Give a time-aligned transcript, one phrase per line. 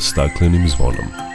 [0.00, 1.28] staklenim zvonom.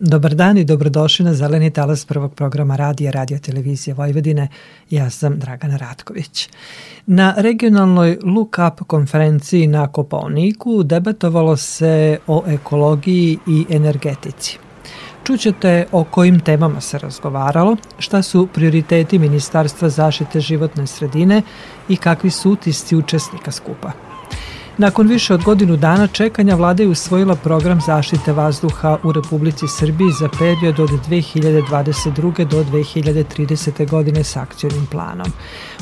[0.00, 4.48] Dobar dan i dobrodošli na Zeleni talas prvog programa radija Radio Televizije Vojvodine.
[4.90, 6.48] Ja sam Dragana Ratković.
[7.06, 14.65] Na regionalnoj Look Up konferenciji na Koponiku debatovalo se o ekologiji i energetici.
[15.26, 21.42] Čućete o kojim temama se razgovaralo, šta su prioriteti Ministarstva zaštite životne sredine
[21.88, 23.92] i kakvi su utisci učesnika skupa.
[24.78, 30.08] Nakon više od godinu dana čekanja vlada je usvojila program zaštite vazduha u Republici Srbiji
[30.20, 32.44] za period od 2022.
[32.44, 33.90] do 2030.
[33.90, 35.32] godine s akcijnim planom.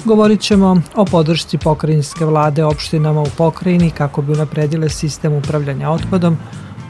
[0.04, 6.38] Govorit ćemo o podršci pokrajinske vlade opštinama u pokrajini kako bi unapredile sistem upravljanja otpadom,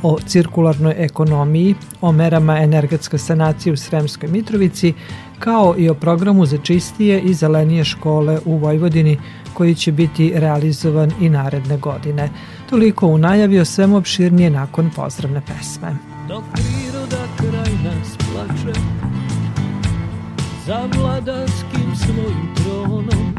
[0.05, 4.95] o cirkularnoj ekonomiji, o merama energetske sanacije u Sremskoj Mitrovici,
[5.39, 9.19] kao i o programu za čistije i zelenije škole u Vojvodini,
[9.55, 12.31] koji će biti realizovan i naredne godine.
[12.71, 15.97] Toliko u najavi o svemu opširnije nakon pozdravne pesme.
[16.29, 18.81] Dok priroda kraj nas plače,
[20.67, 23.35] za vladarskim svojim tronom,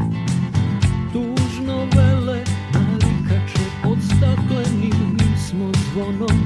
[1.12, 5.16] tužno vele narikače pod staklenim
[5.48, 6.45] smo zvonom.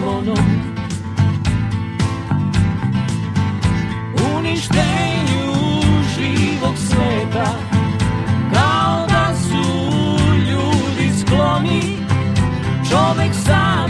[0.00, 0.46] zvonom
[4.36, 5.52] Uništenju
[6.16, 7.46] živog sveta
[8.54, 9.64] Kao da su
[10.38, 11.82] ljudi skloni.
[12.90, 13.85] Čovek sam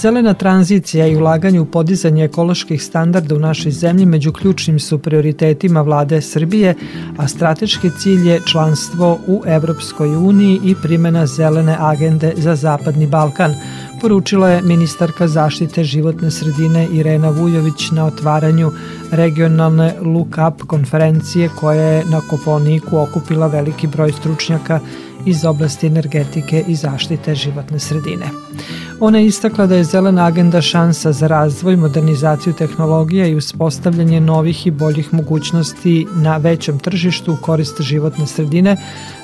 [0.00, 5.82] Zelena tranzicija i ulaganje u podizanje ekoloških standarda u našoj zemlji među ključnim su prioritetima
[5.82, 6.74] vlade Srbije,
[7.16, 13.54] a strateški cilj je članstvo u Evropskoj uniji i primjena zelene agende za Zapadni Balkan,
[14.00, 18.70] poručila je ministarka zaštite životne sredine Irena Vujović na otvaranju
[19.10, 24.80] regionalne Look Up konferencije koja je na Koponiku okupila veliki broj stručnjaka
[25.26, 28.26] iz oblasti energetike i zaštite životne sredine.
[29.00, 34.66] Ona je istakla da je zelena agenda šansa za razvoj, modernizaciju tehnologija i uspostavljanje novih
[34.66, 38.76] i boljih mogućnosti na većem tržištu u korist životne sredine,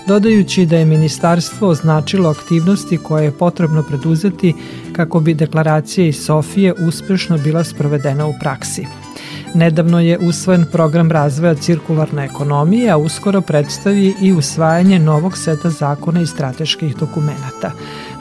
[0.07, 4.55] dodajući da je ministarstvo označilo aktivnosti koje je potrebno preduzeti
[4.93, 8.87] kako bi deklaracija iz Sofije uspešno bila sprovedena u praksi.
[9.56, 16.20] Nedavno je usvojen program razvoja cirkularne ekonomije, a uskoro predstavi i usvajanje novog seta zakona
[16.20, 17.70] i strateških dokumenta.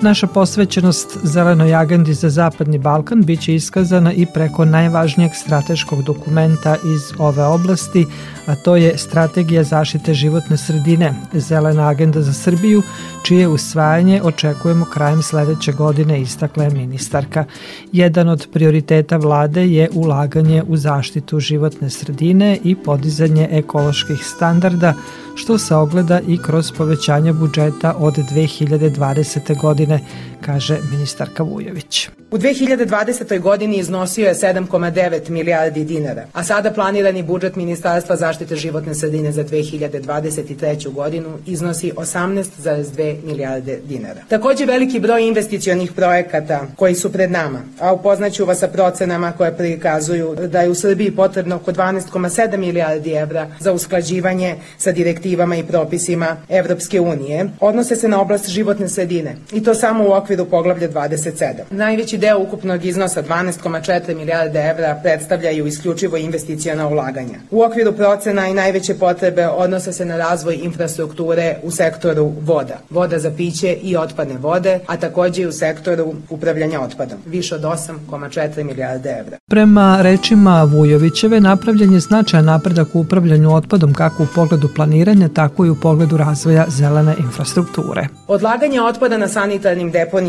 [0.02, 7.14] Naša posvećenost zelenoj agendi za Zapadni Balkan biće iskazana i preko najvažnijeg strateškog dokumenta iz
[7.20, 8.06] ove oblasti,
[8.46, 12.82] a to je Strategija zaštite životne sredine, Zelena agenda za Srbiju,
[13.26, 17.46] čije usvajanje očekujemo krajem sledeće godine, istakla je ministarka.
[17.92, 24.94] Jedan od prioriteta vlade je ulaganje u zaštitu životne sredine i podizanje ekoloških standarda,
[25.36, 29.62] što se ogleda i kroz povećanje budžeta od 2020.
[29.62, 30.02] godine, 现
[30.46, 32.10] kaže ministarka Vujović.
[32.32, 33.40] U 2020.
[33.40, 39.44] godini iznosio je 7,9 milijardi dinara, a sada planirani budžet Ministarstva zaštite životne sredine za
[39.44, 40.94] 2023.
[40.94, 44.22] godinu iznosi 18,2 milijarde dinara.
[44.30, 49.58] Takođe veliki broj investicionih projekata koji su pred nama, a upoznaću vas sa procenama koje
[49.58, 55.64] prikazuju da je u Srbiji potrebno oko 12,7 milijardi evra za usklađivanje sa direktivama i
[55.64, 60.90] propisima Evropske unije, odnose se na oblast životne sredine i to samo u okviru poglavlja
[60.90, 61.54] 27.
[61.70, 67.40] Najveći deo ukupnog iznosa 12,4 milijarde evra predstavljaju isključivo investicijana ulaganja.
[67.52, 73.20] U okviru procena i najveće potrebe odnose se na razvoj infrastrukture u sektoru voda, voda
[73.20, 78.64] za piće i otpadne vode, a takođe i u sektoru upravljanja otpadom, više od 8,4
[78.64, 79.38] milijarde evra.
[79.50, 85.66] Prema rečima Vujovićeve, napravljen je značajan napredak u upravljanju otpadom kako u pogledu planiranja, tako
[85.66, 88.08] i u pogledu razvoja zelene infrastrukture.
[88.28, 90.25] Odlaganje otpada na sanitarnim deponijama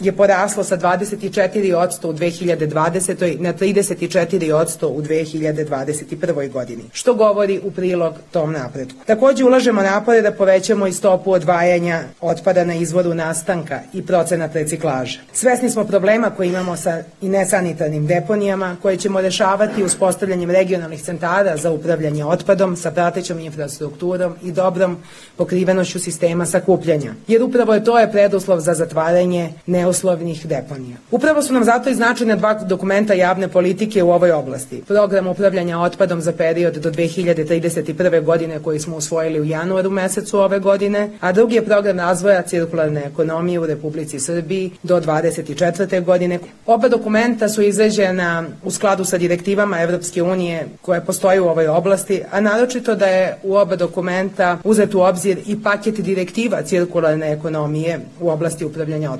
[0.00, 3.40] je poraslo sa 24% u 2020.
[3.40, 6.50] na 34% u 2021.
[6.52, 8.98] godini, što govori u prilog tom napretku.
[9.06, 15.20] Takođe ulažemo napore da povećamo i stopu odvajanja otpada na izvoru nastanka i procenat reciklaže.
[15.32, 21.56] Svesni smo problema koje imamo sa i nesanitarnim deponijama, koje ćemo rešavati uspostavljanjem regionalnih centara
[21.56, 24.96] za upravljanje otpadom sa pratećom infrastrukturom i dobrom
[25.36, 27.14] pokrivenošću sistema sakupljanja.
[27.28, 29.27] Jer upravo je to je preduslov za zatvaranje
[29.66, 30.96] neuslovnih deponija.
[31.10, 34.82] Upravo su nam zato i značajne dva dokumenta javne politike u ovoj oblasti.
[34.86, 38.24] Program upravljanja otpadom za period do 2031.
[38.24, 43.02] godine koji smo usvojili u januaru mesecu ove godine, a drugi je program razvoja cirkularne
[43.04, 46.04] ekonomije u Republici Srbiji do 24.
[46.04, 46.38] godine.
[46.66, 52.22] Oba dokumenta su izrađena u skladu sa direktivama Evropske unije koje postoje u ovoj oblasti,
[52.30, 58.00] a naročito da je u oba dokumenta uzet u obzir i paket direktiva cirkularne ekonomije
[58.20, 59.17] u oblasti upravljanja otpadom.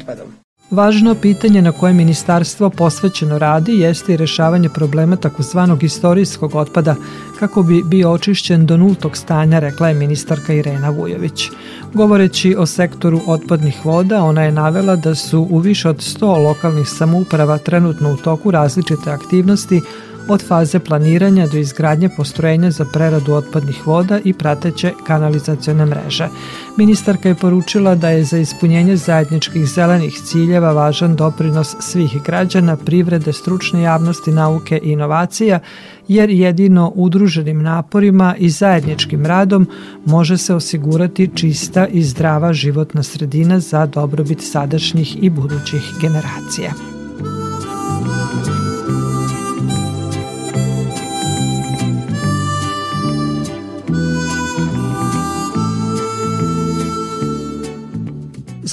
[0.71, 6.95] Važno pitanje na koje ministarstvo posvećeno radi jeste i rešavanje problema takozvanog istorijskog otpada
[7.39, 11.49] kako bi bio očišćen do nultog stanja, rekla je ministarka Irena Vujović.
[11.95, 16.89] Govoreći o sektoru otpadnih voda, ona je navela da su u više od 100 lokalnih
[16.89, 19.81] samouprava trenutno u toku različite aktivnosti
[20.29, 26.29] od faze planiranja do izgradnje postrojenja za preradu otpadnih voda i prateće kanalizacione mreže.
[26.77, 33.33] Ministarka je poručila da je za ispunjenje zajedničkih zelenih ciljeva važan doprinos svih građana, privrede,
[33.33, 35.61] stručne javnosti, nauke i inovacija,
[36.09, 39.67] jer jedino udruženim naporima i zajedničkim radom
[40.05, 46.98] može se osigurati čista i zdrava životna sredina za dobrobit sadašnjih i budućih generacija.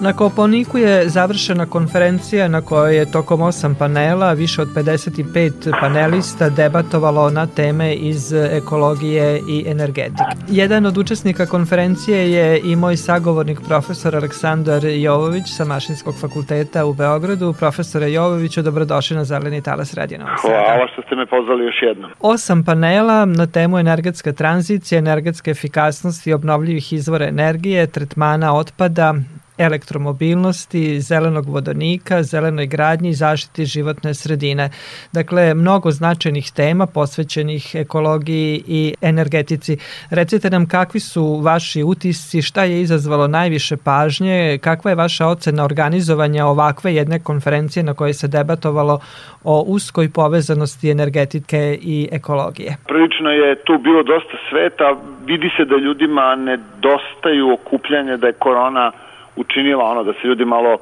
[0.00, 6.48] Na Koponiku je završena konferencija na kojoj je tokom osam panela više od 55 panelista
[6.48, 10.24] debatovalo na teme iz ekologije i energetike.
[10.48, 16.94] Jedan od učesnika konferencije je i moj sagovornik profesor Aleksandar Jovović sa Mašinskog fakulteta u
[16.94, 17.54] Beogradu.
[17.58, 20.54] Profesore Jovoviću, dobrodošli na Zeleni talas Radio Novog Sada.
[20.54, 22.10] Hvala što ste me pozvali još jednom.
[22.20, 29.14] Osam panela na temu energetska tranzicija, energetska efikasnost i obnovljivih izvora energije, tretmana otpada,
[29.58, 34.70] elektromobilnosti, zelenog vodonika, zelenoj gradnji i zaštiti životne sredine.
[35.12, 39.76] Dakle, mnogo značajnih tema posvećenih ekologiji i energetici.
[40.10, 45.64] Recite nam kakvi su vaši utisci, šta je izazvalo najviše pažnje, kakva je vaša ocena
[45.64, 49.00] organizovanja ovakve jedne konferencije na kojoj se debatovalo
[49.44, 52.76] o uskoj povezanosti energetike i ekologije?
[52.86, 58.92] Prilično je tu bilo dosta sveta, vidi se da ljudima nedostaju okupljanje, da je korona
[59.40, 60.78] učinila ono da se ljudi malo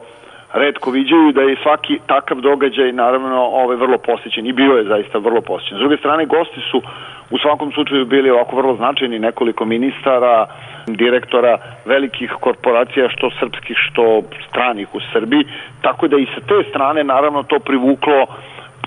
[0.53, 5.19] redko viđaju da je svaki takav događaj naravno ovaj vrlo posjećen i bio je zaista
[5.19, 5.79] vrlo posjećen.
[5.79, 6.83] S druge strane gosti su
[7.31, 10.47] u svakom slučaju bili ovako vrlo značajni nekoliko ministara,
[10.87, 15.45] direktora velikih korporacija što srpskih što stranih u Srbiji,
[15.83, 18.27] tako da i sa te strane naravno to privuklo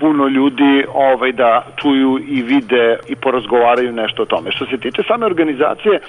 [0.00, 4.52] puno ljudi ovaj da čuju i vide i porazgovaraju nešto o tome.
[4.52, 6.00] Što se tiče same organizacije,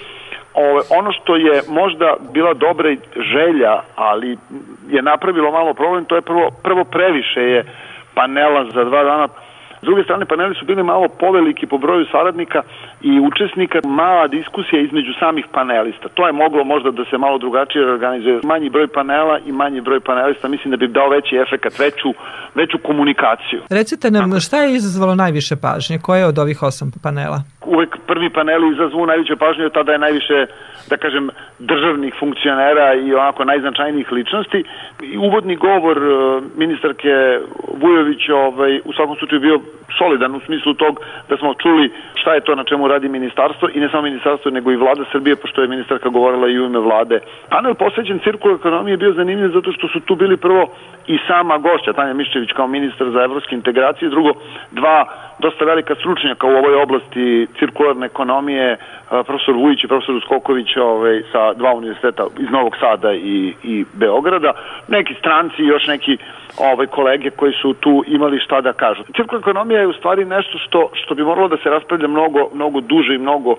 [0.54, 4.38] Ove, ono što je možda bila dobra želja, ali
[4.90, 7.66] je napravilo malo problem, to je prvo, prvo previše je
[8.14, 9.28] panela za dva dana
[9.82, 12.62] S druge strane, paneli su bili malo poveliki po broju saradnika
[13.02, 16.08] i učesnika, mala diskusija između samih panelista.
[16.08, 18.40] To je moglo možda da se malo drugačije organizuje.
[18.44, 22.10] Manji broj panela i manji broj panelista mislim da bi dao veći efekat, veću,
[22.56, 23.62] veću komunikaciju.
[23.70, 26.00] Recite nam, šta je izazvalo najviše pažnje?
[26.02, 27.40] Koje od ovih osam panela?
[27.66, 30.46] Uvek prvi paneli izazvu najveće pažnje, tada je najviše,
[30.90, 34.64] da kažem, državnih funkcionera i onako najznačajnijih ličnosti.
[35.04, 37.14] I uvodni govor e, ministarke
[37.82, 39.60] Vujović ovaj, u svakom slučaju bio
[39.98, 41.00] solidan u smislu tog
[41.30, 44.72] da smo čuli šta je to na čemu radi ministarstvo i ne samo ministarstvo nego
[44.72, 47.20] i vlada Srbije pošto je ministarka govorila i u ime vlade.
[47.50, 50.68] Panel posvećen cirkulu ekonomije je bio zanimljiv zato što su tu bili prvo
[51.08, 54.32] i sama gošća Tanja Miščević kao ministar za evropske integracije, drugo
[54.72, 55.06] dva
[55.42, 58.78] dosta velika stručnjaka u ovoj oblasti cirkularne ekonomije,
[59.10, 64.52] profesor Vujić i profesor Uskoković ovaj, sa dva univerziteta iz Novog Sada i, i Beograda,
[64.88, 66.18] neki stranci i još neki
[66.58, 69.04] ovaj, kolege koji su tu imali šta da kažu.
[69.04, 72.82] Cirkularna ekonomija je u stvari nešto što, što bi moralo da se raspravlja mnogo, mnogo
[72.82, 73.56] duže i mnogo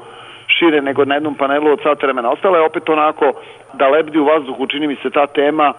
[0.63, 2.31] šire nego na jednom panelu od sat vremena.
[2.31, 3.33] Ostala je opet onako
[3.73, 5.73] da lebdi u vazduhu, čini mi se ta tema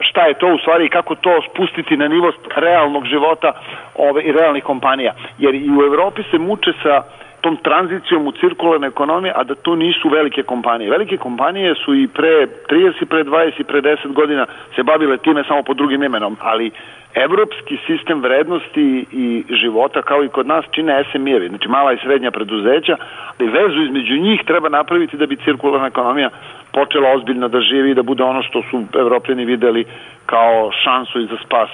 [0.00, 3.52] šta je to u stvari i kako to spustiti na nivo realnog života
[3.94, 5.12] ove, i realnih kompanija.
[5.38, 7.02] Jer i u Evropi se muče sa
[7.40, 10.90] tom tranzicijom u cirkularne ekonomije, a da to nisu velike kompanije.
[10.90, 15.44] Velike kompanije su i pre 30, pre 20 i pre 10 godina se bavile time
[15.48, 16.70] samo pod drugim imenom, ali
[17.14, 22.30] evropski sistem vrednosti i života kao i kod nas čine SMI-evi, znači mala i srednja
[22.30, 22.96] preduzeća,
[23.38, 26.30] i vezu između njih treba napraviti da bi cirkularna ekonomija
[26.72, 29.84] počela ozbiljno da živi i da bude ono što su evropljeni videli
[30.26, 31.70] kao šansu i za spas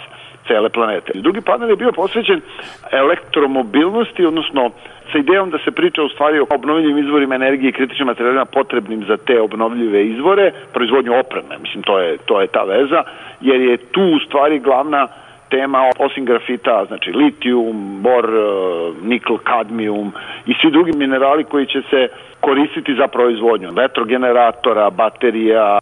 [0.48, 1.12] cele planete.
[1.14, 2.40] Drugi panel je bio posvećen
[2.90, 4.70] elektromobilnosti, odnosno
[5.12, 9.04] sa idejom da se priča u stvari o obnovljivim izvorima energije i kritičnim materijalima potrebnim
[9.08, 13.02] za te obnovljive izvore, proizvodnju opreme, mislim to je, to je ta veza,
[13.40, 15.08] jer je tu u stvari glavna
[15.50, 20.12] tema osim grafita, znači litijum, bor, e, nikl, kadmijum
[20.46, 22.08] i svi drugi minerali koji će se
[22.40, 25.78] koristiti za proizvodnju vetrogeneratora, baterija,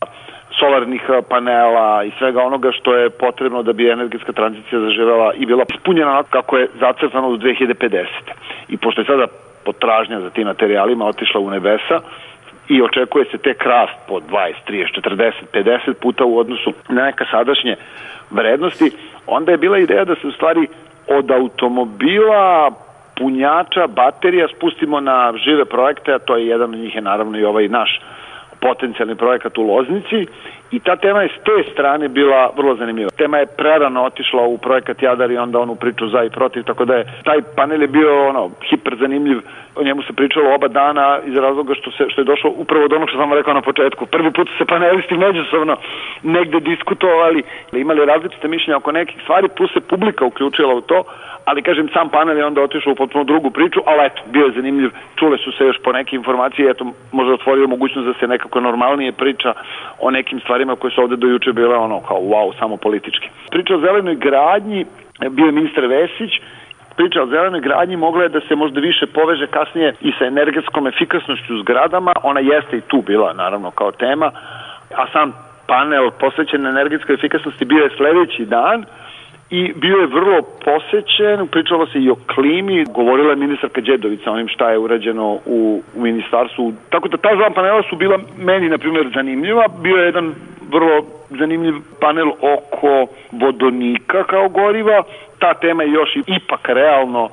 [0.59, 5.47] solarnih e, panela i svega onoga što je potrebno da bi energetska tranzicija zaživela i
[5.47, 8.05] bila ispunjena kako je zacrtano do 2050.
[8.69, 9.27] I pošto je sada
[9.65, 12.01] potražnja za tim materijalima otišla u nebesa,
[12.69, 17.25] i očekuje se tek rast po 20, 30, 40, 50 puta u odnosu na neka
[17.31, 17.77] sadašnje
[18.31, 18.91] vrednosti,
[19.27, 20.67] onda je bila ideja da se u stvari
[21.09, 22.71] od automobila
[23.17, 27.45] punjača, baterija spustimo na žive projekte, a to je jedan od njih je naravno i
[27.45, 28.01] ovaj naš
[28.61, 30.26] potencijalni projekat u Loznici
[30.75, 33.11] i ta tema je s te strane bila vrlo zanimljiva.
[33.11, 36.85] Tema je prerano otišla u projekat Jadar i onda onu priču za i protiv, tako
[36.85, 39.38] da je taj panel je bio ono, hiper zanimljiv,
[39.76, 42.93] o njemu se pričalo oba dana iz razloga što, se, što je došlo upravo od
[42.93, 44.07] onog što sam rekao na početku.
[44.07, 45.76] Prvi put su se panelisti međusobno
[46.23, 51.04] negde diskutovali, imali različite mišljenja oko nekih stvari, plus se publika uključila u to,
[51.45, 54.52] ali kažem sam panel je onda otišao u potpuno drugu priču, ali eto, bio je
[54.52, 58.61] zanimljiv, čule su se još po neke informacije, eto, možda otvorio mogućnost da se nekako
[58.61, 59.54] normalnije priča
[60.00, 63.28] o nekim stvarima koje su ovde do juče bile ono kao wow, samo politički.
[63.50, 64.87] Priča o zelenoj gradnji,
[65.30, 66.33] bio je ministar Vesić,
[66.97, 70.87] priča o zelenoj gradnji mogla je da se možda više poveže kasnije i sa energetskom
[70.87, 74.30] efikasnošću zgradama, ona jeste i tu bila naravno kao tema,
[74.97, 75.33] a sam
[75.66, 78.85] panel posvećen energetskoj efikasnosti bio je sledeći dan,
[79.54, 84.49] i bio je vrlo posećen, pričalo se i o klimi, govorila je ministarka Đedovica onim
[84.49, 86.73] šta je urađeno u, u ministarstvu.
[86.90, 89.64] Tako da ta dva panela su bila meni, na primjer, zanimljiva.
[89.82, 90.34] Bio je jedan
[90.70, 95.02] vrlo zanimljiv panel oko vodonika kao goriva.
[95.38, 97.28] Ta tema je još ipak realno,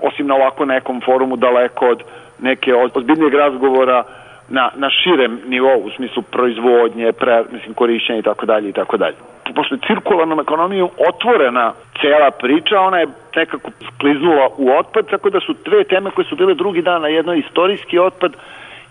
[0.00, 2.02] osim na ovako nekom forumu daleko od
[2.38, 4.04] neke ozbiljnijeg razgovora
[4.48, 8.96] na, na širem nivou, u smislu proizvodnje, pre, mislim, korišćenja i tako dalje i tako
[8.96, 9.16] dalje.
[9.54, 15.40] Pošto je cirkularnom ekonomijom otvorena cela priča, ona je nekako skliznula u otpad, tako da
[15.40, 18.32] su dve teme koje su bile drugi dan, na jedno istorijski otpad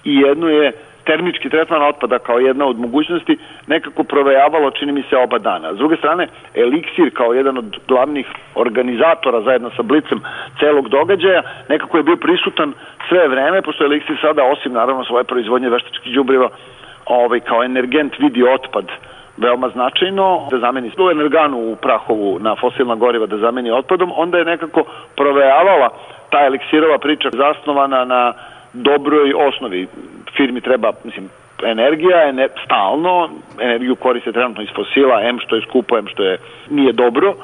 [0.04, 0.72] i jedno je
[1.06, 5.74] termički tretman otpada kao jedna od mogućnosti nekako provejavalo, čini mi se, oba dana.
[5.74, 10.20] S druge strane, Eliksir kao jedan od glavnih organizatora zajedno sa Blicem
[10.60, 12.74] celog događaja nekako je bio prisutan
[13.10, 16.50] sve vreme, pošto Eliksir sada, osim naravno svoje proizvodnje veštačkih đubriva,
[17.06, 18.86] ovaj, kao energent vidi otpad
[19.38, 24.38] veoma značajno da zameni tu energanu u Prahovu na fosilna goriva da zameni otpadom, onda
[24.38, 24.84] je nekako
[25.16, 25.90] provejavala
[26.30, 28.34] ta eliksirova priča zasnovana na
[28.76, 29.88] dobroj osnovi.
[30.38, 31.30] Firmi treba, mislim,
[31.64, 33.30] energija je ne, stalno,
[33.60, 36.38] energiju koriste trenutno iz fosila, M što je skupo, M što je
[36.70, 37.36] nije dobro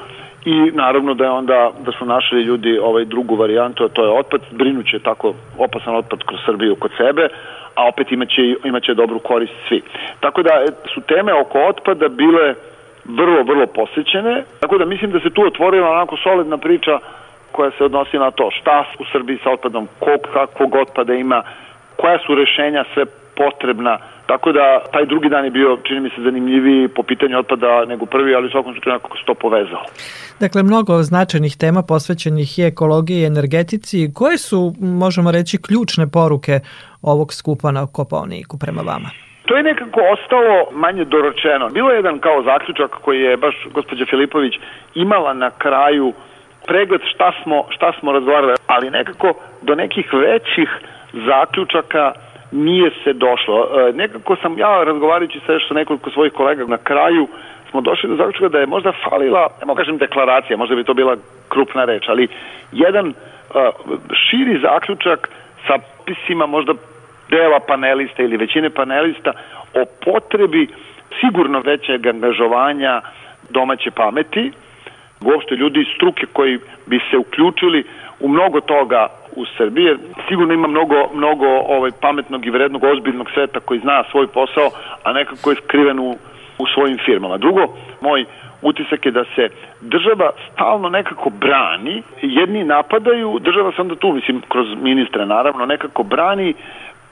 [0.44, 4.18] i naravno da je onda da su našli ljudi ovaj drugu varijantu, a to je
[4.18, 7.28] otpad, brinuće tako opasan otpad kroz Srbiju kod sebe,
[7.74, 9.82] a opet imaće, imaće dobru korist svi.
[10.20, 10.50] Tako da
[10.94, 12.54] su teme oko otpada bile
[13.04, 16.98] vrlo, vrlo posjećene, tako da mislim da se tu otvorila onako solidna priča
[17.52, 21.42] koja se odnosi na to šta u Srbiji sa otpadom, kog, kakvog otpada ima,
[21.96, 23.04] koja su rešenja sve
[23.36, 27.84] potrebna Tako da taj drugi dan je bio, čini mi se, zanimljiviji po pitanju otpada
[27.84, 29.84] nego prvi, ali u svakom slučaju nekako se to povezalo.
[30.40, 34.10] Dakle, mnogo značajnih tema posvećenih i ekologiji i energetici.
[34.14, 36.60] Koje su, možemo reći, ključne poruke
[37.02, 39.10] ovog skupa na Koponiku prema vama?
[39.46, 41.68] To je nekako ostalo manje doročeno.
[41.68, 44.54] Bilo je jedan kao zaključak koji je baš gospođa Filipović
[44.94, 46.12] imala na kraju
[46.66, 50.68] pregled šta smo, šta smo razgovarali, ali nekako do nekih većih
[51.12, 52.12] zaključaka
[52.52, 53.68] nije se došlo.
[53.88, 57.28] E, nekako sam ja razgovarajući sa još nekoliko svojih kolega na kraju
[57.70, 60.94] smo došli do zaključka da je možda falila, ne mogu kažem deklaracija, možda bi to
[60.94, 61.16] bila
[61.48, 62.28] krupna reč, ali
[62.72, 63.14] jedan uh,
[64.14, 65.28] širi zaključak
[65.66, 66.72] sa pisima možda
[67.30, 69.32] dela panelista ili većine panelista
[69.74, 70.68] o potrebi
[71.20, 73.00] sigurno većeg angažovanja
[73.50, 74.52] domaće pameti,
[75.26, 77.84] uopšte ljudi iz struke koji bi se uključili
[78.20, 79.96] u mnogo toga u Srbiji.
[80.28, 84.70] Sigurno ima mnogo, mnogo ovaj, pametnog i vrednog, ozbiljnog sveta koji zna svoj posao,
[85.04, 86.16] a nekako je skriven u,
[86.58, 87.36] u svojim firmama.
[87.36, 87.66] Drugo,
[88.00, 88.24] moj
[88.62, 89.48] utisak je da se
[89.80, 96.02] država stalno nekako brani, jedni napadaju, država se onda tu, mislim, kroz ministre naravno, nekako
[96.02, 96.54] brani,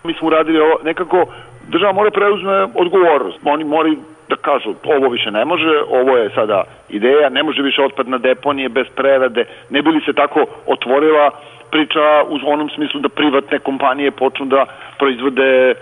[0.04, 1.26] mi smo uradili ovo, nekako
[1.68, 3.96] država mora preuzme odgovornost, oni moraju
[4.32, 8.18] da kažu ovo više ne može, ovo je sada ideja, ne može više otpad na
[8.18, 11.30] deponije bez prerade, ne bi li se tako otvorila
[11.70, 14.66] priča u onom smislu da privatne kompanije počnu da
[14.98, 15.74] proizvode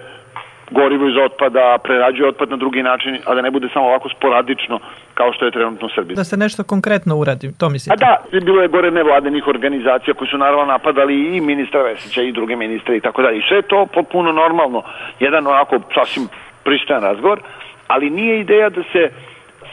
[0.70, 4.80] gorivo iz otpada, prerađuje otpad na drugi način, a da ne bude samo ovako sporadično
[5.14, 6.16] kao što je trenutno u Srbiji.
[6.16, 7.94] Da se nešto konkretno uradi, to mislite?
[7.94, 12.32] A da, bilo je gore nevladenih organizacija koji su naravno napadali i ministra Vesića i
[12.32, 13.38] druge ministre i tako dalje.
[13.38, 14.82] I sve to potpuno normalno.
[15.20, 16.28] Jedan onako sasvim
[16.64, 17.40] pristojan razgovor,
[17.88, 19.11] ali nije ideja da se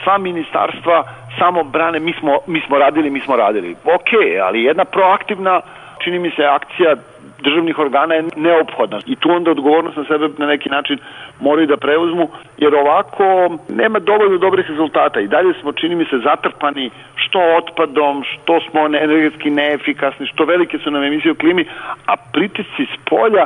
[0.03, 1.03] sva ministarstva
[1.39, 3.75] samo brane, mi smo, mi smo radili, mi smo radili.
[3.83, 4.09] Ok,
[4.43, 5.61] ali jedna proaktivna
[6.03, 6.95] čini mi se akcija
[7.43, 10.97] državnih organa je neophodna i tu onda odgovornost na sebe na neki način
[11.39, 16.17] moraju da preuzmu jer ovako nema dovoljno dobrih rezultata i dalje smo čini mi se
[16.23, 21.65] zatrpani što otpadom, što smo energetski neefikasni, što velike su nam emisije u klimi,
[22.05, 23.45] a pritisci s polja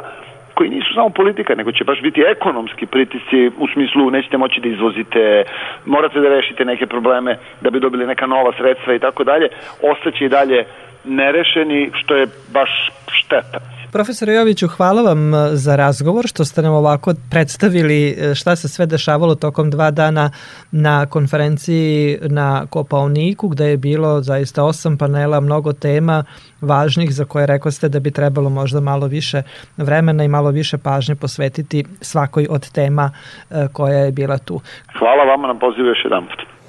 [0.59, 4.67] koji nisu samo politika, nego će baš biti ekonomski pritisci u smislu nećete moći da
[4.69, 5.43] izvozite,
[5.85, 9.47] morate da rešite neke probleme da bi dobili neka nova sredstva i tako dalje,
[9.91, 10.65] ostaće i dalje
[11.03, 13.78] nerešeni, što je baš šteta.
[13.91, 18.67] Profesor Joviću, hvala vam e, za razgovor što ste nam ovako predstavili e, šta se
[18.67, 20.31] sve dešavalo tokom dva dana
[20.71, 26.23] na konferenciji na Kopaoniku gde je bilo zaista osam panela, mnogo tema
[26.61, 29.41] važnih za koje rekao ste da bi trebalo možda malo više
[29.77, 33.11] vremena i malo više pažnje posvetiti svakoj od tema
[33.49, 34.61] e, koja je bila tu.
[34.99, 36.59] Hvala vama na pozivu još jedan put.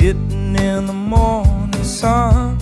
[0.00, 2.56] Sitting in the morning sun.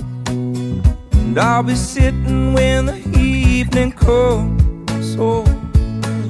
[1.13, 5.17] And I'll be sitting when the evening comes.
[5.17, 5.45] Oh,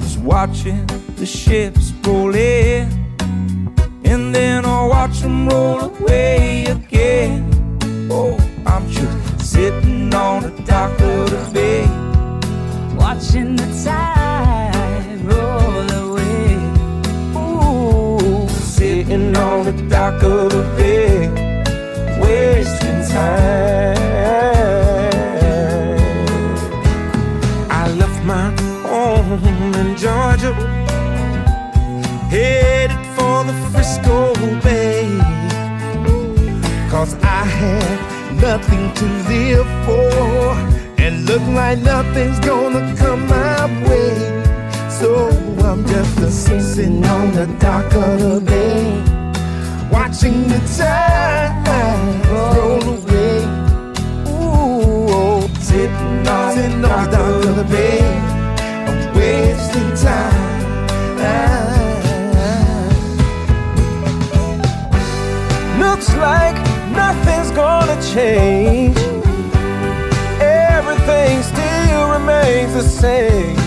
[0.00, 0.84] just watching
[1.16, 2.84] the ships roll in.
[4.04, 7.40] And then I'll watch them roll away again.
[8.10, 11.86] Oh, I'm just sitting on the dock of the bay.
[12.98, 14.17] Watching the tide
[19.08, 21.28] sitting on the dock of the bay.
[22.20, 23.96] Wasting time.
[27.70, 28.50] I left my
[28.86, 29.42] home
[29.74, 30.52] in Georgia,
[32.34, 35.08] headed for the Frisco Bay.
[36.90, 37.98] Cause I had
[38.40, 40.54] nothing to live for,
[41.02, 44.47] and look like nothing's gonna come my way.
[45.00, 45.28] So
[45.64, 48.82] I'm just sitting on the dock of the bay,
[49.92, 53.44] watching the tide roll away.
[54.26, 58.00] Oh, sitting on the dock of the bay.
[58.88, 60.48] I'm wasting time.
[65.78, 66.56] Looks like
[66.90, 68.98] nothing's gonna change.
[70.40, 73.57] Everything still remains the same.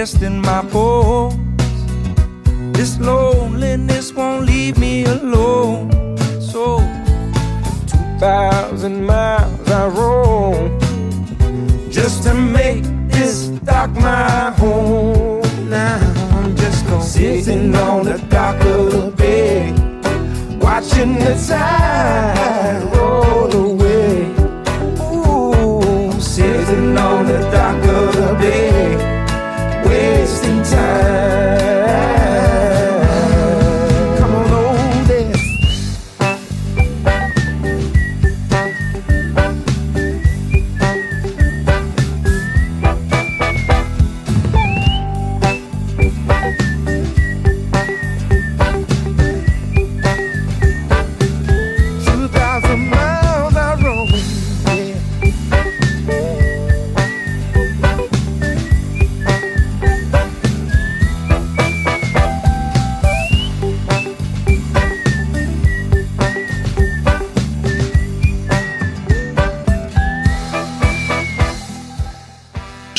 [0.00, 1.34] Here resting my bones
[2.72, 6.16] this loneliness won't leave me alone.
[6.40, 6.78] So,
[7.86, 10.80] 2,000 miles I roam
[11.90, 15.42] just to make this dock my home.
[15.68, 15.98] Now
[16.32, 19.70] I'm just gonna sitting on the dock of the bay,
[20.62, 24.32] watching the tide roll away.
[25.12, 29.09] Ooh, sitting on the dock of the bay,
[30.70, 31.59] time.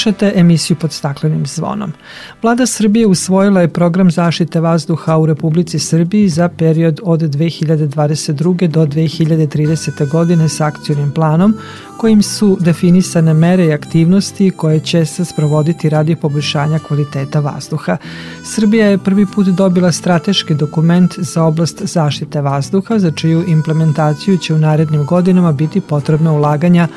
[0.02, 1.94] Slušate emisiju pod staklenim zvonom.
[2.42, 8.68] Vlada Srbije usvojila je program zaštite vazduha u Republici Srbiji za period od 2022.
[8.68, 10.10] do 2030.
[10.10, 11.54] godine sa akcijnim planom
[11.98, 17.98] kojim su definisane mere i aktivnosti koje će se sprovoditi radi poboljšanja kvaliteta vazduha.
[18.44, 24.54] Srbija je prvi put dobila strateški dokument za oblast zaštite vazduha, za čiju implementaciju će
[24.54, 26.88] u narednim godinama biti potrebno ulaganja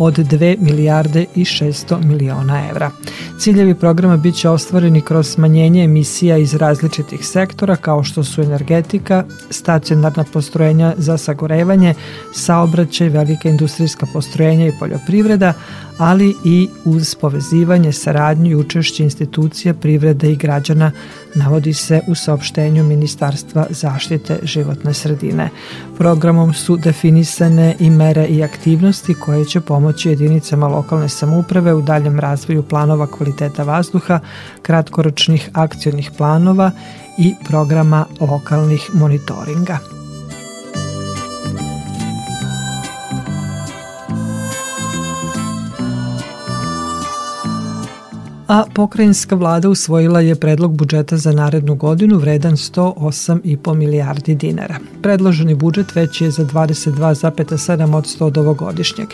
[0.00, 2.90] od 2 milijarde i 600 miliona evra.
[3.38, 10.24] Ciljevi programa biće ostvareni kroz smanjenje emisija iz različitih sektora kao što su energetika, stacionarna
[10.32, 11.94] postrojenja za sagorevanje,
[12.34, 15.52] saobraćaj, velika industrijska postrojenja i poljoprivreda,
[16.00, 20.90] ali i uz povezivanje, saradnju i učešće institucija, privrede i građana,
[21.34, 25.48] navodi se u saopštenju Ministarstva zaštite životne sredine.
[25.98, 32.20] Programom su definisane i mere i aktivnosti koje će pomoći jedinicama lokalne samouprave u daljem
[32.20, 34.20] razvoju planova kvaliteta vazduha,
[34.62, 36.70] kratkoročnih akcionih planova
[37.18, 39.99] i programa lokalnih monitoringa.
[48.50, 54.78] A pokrajinska vlada usvojila je predlog budžeta za narednu godinu vredan 108,5 milijardi dinara.
[55.02, 59.08] Predloženi budžet veći je za 22,7 od 100 od ovogodišnjeg.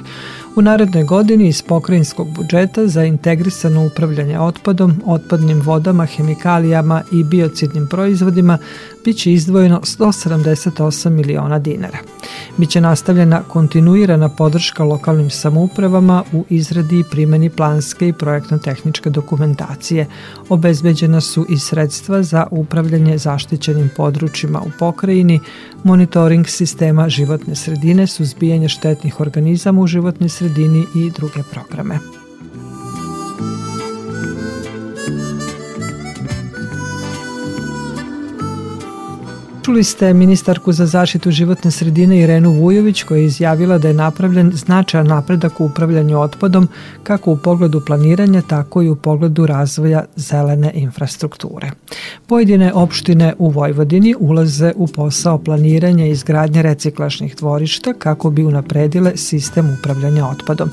[0.56, 7.86] U narednoj godini iz pokrajinskog budžeta za integrisano upravljanje otpadom, otpadnim vodama, hemikalijama i biocidnim
[7.90, 8.58] proizvodima
[9.04, 11.98] biće izdvojeno 178 miliona dinara.
[12.56, 20.06] Biće nastavljena kontinuirana podrška lokalnim samoupravama u izradi i primeni planske i projektno-tehničke dokumentacije.
[20.48, 25.40] Obezbeđena su i sredstva za upravljanje zaštićenim područjima u pokrajini,
[25.84, 30.45] monitoring sistema životne sredine, suzbijanje štetnih organizama u životnoj sredini
[30.94, 32.15] i druge programe.
[39.66, 44.52] Čuli ste ministarku za zaštitu životne sredine Irenu Vujović koja je izjavila da je napravljen
[44.54, 46.68] značajan napredak u upravljanju otpadom
[47.02, 51.70] kako u pogledu planiranja tako i u pogledu razvoja zelene infrastrukture.
[52.26, 59.16] Pojedine opštine u Vojvodini ulaze u posao planiranja i izgradnje reciklažnih dvorišta kako bi unapredile
[59.16, 60.70] sistem upravljanja otpadom.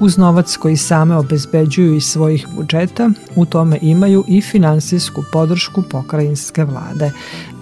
[0.00, 6.64] Uz novac koji same obezbeđuju iz svojih budžeta, u tome imaju i finansijsku podršku pokrajinske
[6.64, 7.12] vlade.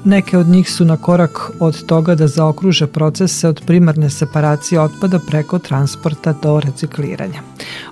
[0.04, 5.18] Neke od njih su na korak od toga da zaokruže procese od primarne separacije otpada
[5.18, 7.42] preko transporta do recikliranja.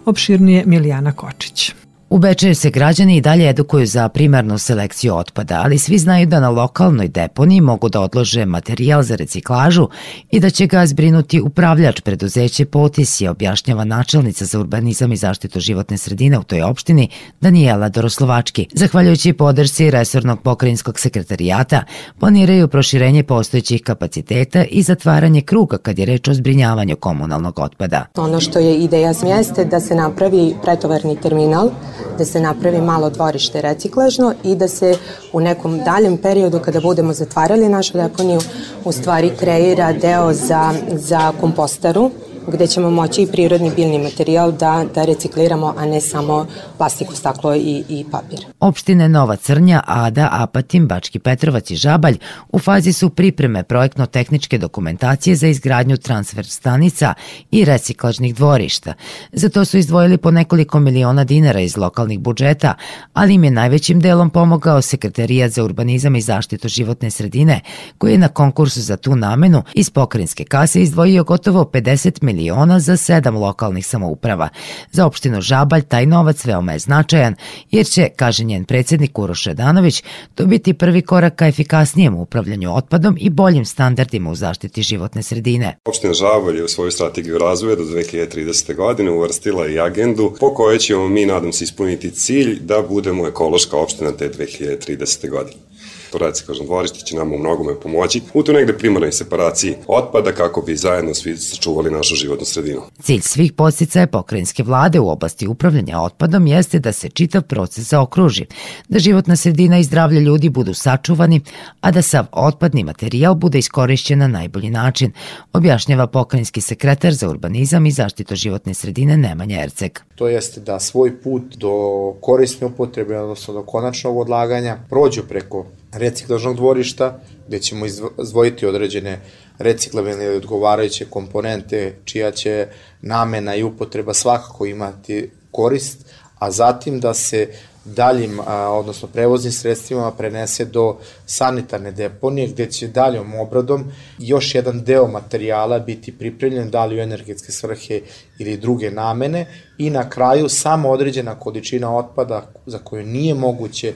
[0.05, 1.82] Opširnije Milijana Kočić.
[2.13, 6.41] U Bečeju se građani i dalje edukuju za primarnu selekciju otpada, ali svi znaju da
[6.41, 9.89] na lokalnoj deponiji mogu da odlože materijal za reciklažu
[10.31, 15.61] i da će ga zbrinuti upravljač preduzeće Potis je objašnjava načelnica za urbanizam i zaštitu
[15.61, 17.09] životne sredine u toj opštini
[17.41, 18.67] Danijela Doroslovački.
[18.75, 21.83] Zahvaljujući podršci Resornog pokrajinskog sekretarijata,
[22.19, 28.07] planiraju proširenje postojećih kapaciteta i zatvaranje kruga kad je reč o zbrinjavanju komunalnog otpada.
[28.17, 31.71] Ono što je ideja smjeste da se napravi pretovarni terminal
[32.19, 34.97] da se napravi malo dvorište reciklažno i da se
[35.33, 38.41] u nekom daljem periodu kada budemo zatvarali našu deponiju
[38.85, 42.11] u stvari kreira deo za, za kompostaru
[42.47, 46.47] gde ćemo moći i prirodni biljni materijal da, da recikliramo, a ne samo
[46.79, 48.39] plastiku, staklo i, i papir.
[48.61, 55.37] Opštine Nova Crnja, Ada, Apatin, Bački Petrovac i Žabalj u fazi su pripreme projektno-tehničke dokumentacije
[55.37, 57.15] za izgradnju transfer stanica
[57.51, 58.95] i reciklažnih dvorišta.
[59.33, 62.75] Za to su izdvojili po nekoliko miliona dinara iz lokalnih budžeta,
[63.13, 67.61] ali im je najvećim delom pomogao Sekretarijat za urbanizam i zaštitu životne sredine,
[67.99, 72.32] koji je na konkursu za tu namenu iz pokrinjske kase izdvojio gotovo 50 miliona
[72.79, 74.49] za sedam lokalnih samouprava.
[74.93, 77.35] Za opštinu Žabalj taj novac veoma je značajan,
[77.71, 80.03] jer će, kaže njen predsednik Uroš Redanović,
[80.35, 85.79] to biti prvi korak ka efikasnijem upravljanju otpadom i boljim standardima u zaštiti životne sredine.
[85.85, 88.77] Opština Žabalj je u svoju strategiju razvoja do 2030.
[88.77, 93.77] godine uvrstila i agendu po kojoj ćemo mi, nadam se, ispuniti cilj da budemo ekološka
[93.77, 95.31] opština te 2030.
[95.31, 95.73] godine
[96.13, 100.63] to reciklažno dvorište će nam u mnogome pomoći u tu negde primarnoj separaciji otpada kako
[100.63, 102.81] bi zajedno svi sačuvali našu životnu sredinu.
[103.03, 108.47] Cilj svih posticaja pokrajinske vlade u oblasti upravljanja otpadom jeste da se čitav proces zaokruži,
[108.89, 111.41] da životna sredina i zdravlje ljudi budu sačuvani,
[111.81, 115.13] a da sav otpadni materijal bude iskorišćen na najbolji način,
[115.53, 119.99] objašnjava pokrajinski sekretar za urbanizam i zaštitu životne sredine Nemanja Erceg.
[120.15, 121.73] To jeste da svoj put do
[122.21, 129.21] korisne upotrebe, odnosno do konačnog odlaganja, prođu preko reciklažnog dvorišta, gde ćemo izdvojiti određene
[129.59, 132.67] reciklabilne ili odgovarajuće komponente čija će
[133.01, 135.99] namena i upotreba svakako imati korist,
[136.39, 137.49] a zatim da se
[137.85, 138.41] daljim,
[138.71, 143.85] odnosno prevoznim sredstvima prenese do sanitarne deponije gde će daljom obradom
[144.19, 148.01] još jedan deo materijala biti pripremljen da li u energetske svrhe
[148.39, 149.47] ili druge namene.
[149.79, 153.95] I na kraju samo određena količina otpada za koju nije moguće e,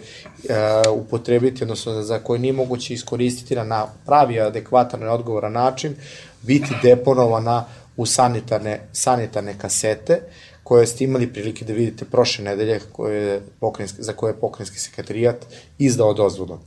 [0.88, 5.94] upotrebiti, odnosno za koju nije moguće iskoristiti na pravi, adekvatan i odgovoran način,
[6.42, 7.64] biti deponovana
[7.96, 10.20] u sanitarne, sanitarne kasete,
[10.66, 13.42] koje ste imali prilike da vidite prošle nedelje koje
[13.98, 15.46] za koje je pokrenjski sekretarijat
[15.79, 16.59] izdao dozvolu.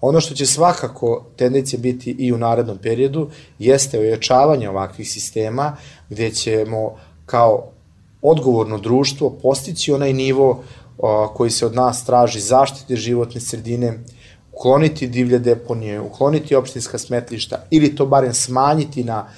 [0.00, 5.76] Ono što će svakako tendencija biti i u narednom periodu jeste ojačavanje ovakvih sistema
[6.10, 6.96] gde ćemo
[7.26, 7.70] kao
[8.22, 10.64] odgovorno društvo postići onaj nivo
[11.34, 13.98] koji se od nas traži zaštite životne sredine,
[14.52, 19.28] ukloniti divlje deponije, ukloniti opštinska smetlišta ili to barem smanjiti na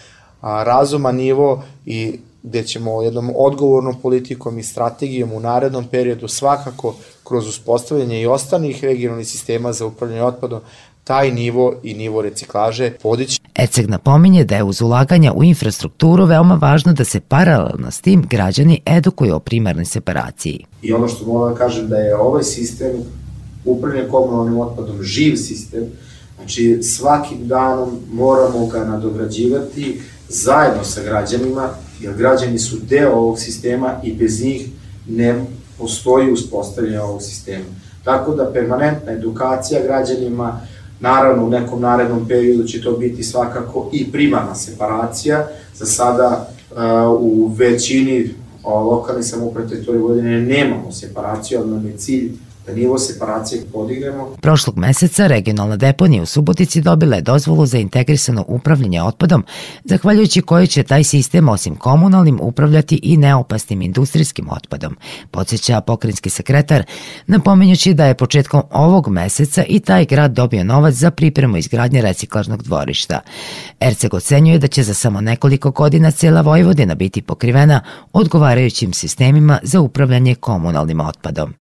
[0.40, 6.94] a, razuman nivo i gde ćemo jednom odgovornom politikom i strategijom u narednom periodu svakako
[7.24, 10.60] kroz uspostavljanje i ostalih regionalnih sistema za upravljanje otpadom
[11.04, 13.40] taj nivo i nivo reciklaže podići.
[13.54, 18.26] ECEG napominje da je uz ulaganja u infrastrukturu veoma važno da se paralelno s tim
[18.30, 20.64] građani edukuju o primarnoj separaciji.
[20.82, 22.90] I ono što mogu da kažem da je ovaj sistem
[23.64, 25.84] upravljanja komunalnim otpadom živ sistem,
[26.36, 31.68] znači svakim danom moramo ga nadograđivati zajedno sa građanima
[32.00, 34.68] jer građani su deo ovog sistema i bez njih
[35.08, 35.44] ne
[35.78, 37.64] postoji uspostavljanje ovog sistema.
[38.04, 40.60] Tako da permanentna edukacija građanima,
[41.00, 45.48] naravno u nekom narednom periodu će to biti svakako i primarna separacija.
[45.74, 46.76] Za sada uh,
[47.20, 52.32] u većini lokalne samoprave teritorije nemamo separaciju, ali nam je cilj
[52.66, 54.36] da nivo separacije podignemo.
[54.40, 59.44] Prošlog meseca regionalna deponija u Subotici dobila je dozvolu za integrisano upravljanje otpadom,
[59.84, 64.96] zahvaljujući kojoj će taj sistem osim komunalnim upravljati i neopasnim industrijskim otpadom,
[65.30, 66.84] podsjeća pokrinjski sekretar,
[67.26, 72.62] napominjući da je početkom ovog meseca i taj grad dobio novac za pripremu izgradnje reciklažnog
[72.62, 73.20] dvorišta.
[73.80, 77.80] Erceg ocenjuje da će za samo nekoliko godina cela Vojvodina biti pokrivena
[78.12, 81.54] odgovarajućim sistemima za upravljanje komunalnim otpadom.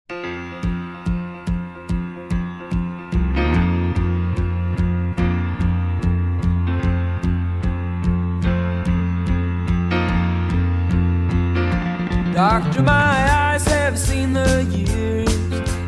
[12.38, 15.28] Doctor, my eyes have seen the years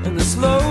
[0.05, 0.70] and the slow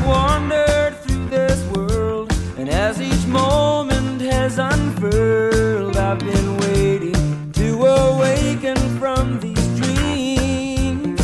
[0.00, 7.86] have wandered through this world, and as each moment has unfurled, I've been waiting to
[7.86, 11.20] awaken from these dreams.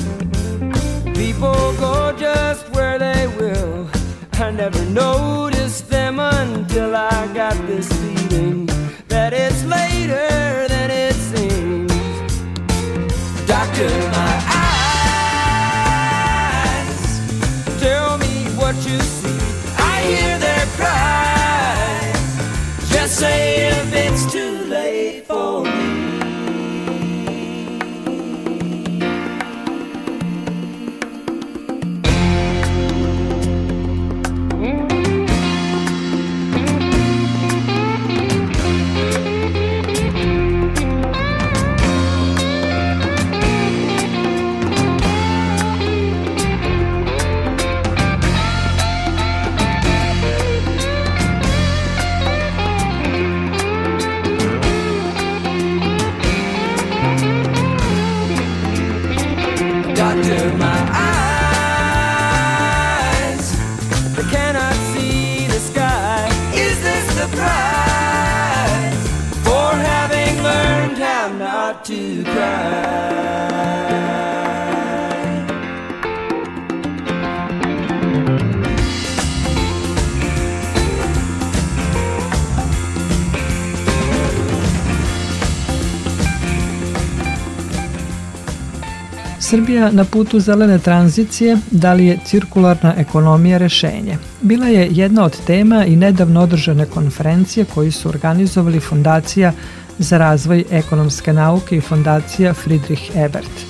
[1.17, 3.89] People go just where they will.
[4.35, 8.67] I never noticed them until I got this feeling
[9.09, 11.93] that it's later than it seems.
[13.47, 13.89] Doctor,
[89.57, 94.19] Srbija na putu zelene tranzicije, da li je cirkularna ekonomija rešenje?
[94.43, 99.53] Bila je jedna od tema i nedavno održane konferencije koju su organizovali Fondacija
[99.99, 103.65] za razvoj ekonomske nauke i Fondacija Friedrich Ebert.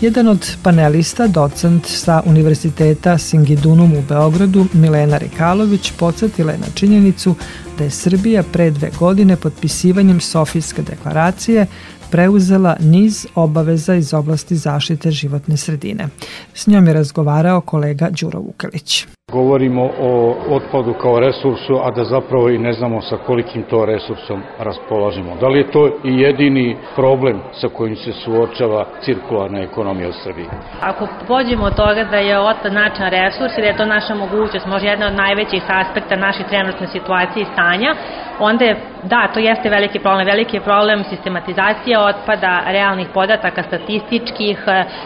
[0.00, 7.34] Jedan od panelista, docent sa Univerziteta Singidunum u Beogradu, Milena Rikalović, podsjetila je na činjenicu
[7.78, 11.66] da je Srbija pre dve godine potpisivanjem Sofijske deklaracije
[12.10, 16.08] preuzela niz obaveza iz oblasti zaštite životne sredine.
[16.54, 19.06] S njom je razgovarao kolega Đuro Vukelić.
[19.32, 24.42] Govorimo o otpadu kao resursu, a da zapravo i ne znamo sa kolikim to resursom
[24.58, 25.36] raspolažemo.
[25.40, 30.46] Da li je to i jedini problem sa kojim se suočava cirkularna ekonomija u Srbiji?
[30.80, 34.66] Ako pođemo od toga da je otpad način resurs i da je to naša mogućnost,
[34.66, 37.94] možda jedna od najvećih aspekta naše trenutne situacije i stanja,
[38.40, 40.26] onda je, da, to jeste veliki problem.
[40.26, 44.58] Veliki je problem sistematizacija otpada, realnih podataka, statističkih,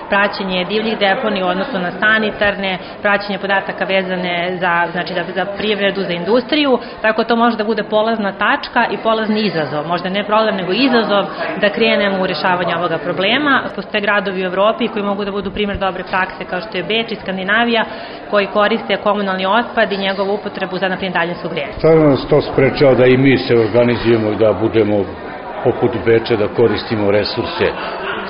[0.08, 6.02] praćenje divljih deponija u odnosu na sanitarne, praćenje podataka vezane za, znači, za, za privredu,
[6.02, 9.86] za industriju, tako to može da bude polazna tačka i polazni izazov.
[9.86, 11.24] Možda ne problem, nego izazov
[11.60, 13.62] da krenemo u rešavanje ovoga problema.
[13.76, 17.12] Postoje gradovi u Evropi koji mogu da budu primjer dobre prakse kao što je Beč
[17.12, 17.84] i Skandinavija,
[18.30, 21.72] koji koriste komunalni otpad i njegovu upotrebu za naprijed daljinskog grejanja.
[21.78, 25.04] Stvarno nas to sprečava da i mi se organizujemo da budemo
[25.64, 27.66] poput Beča da koristimo resurse.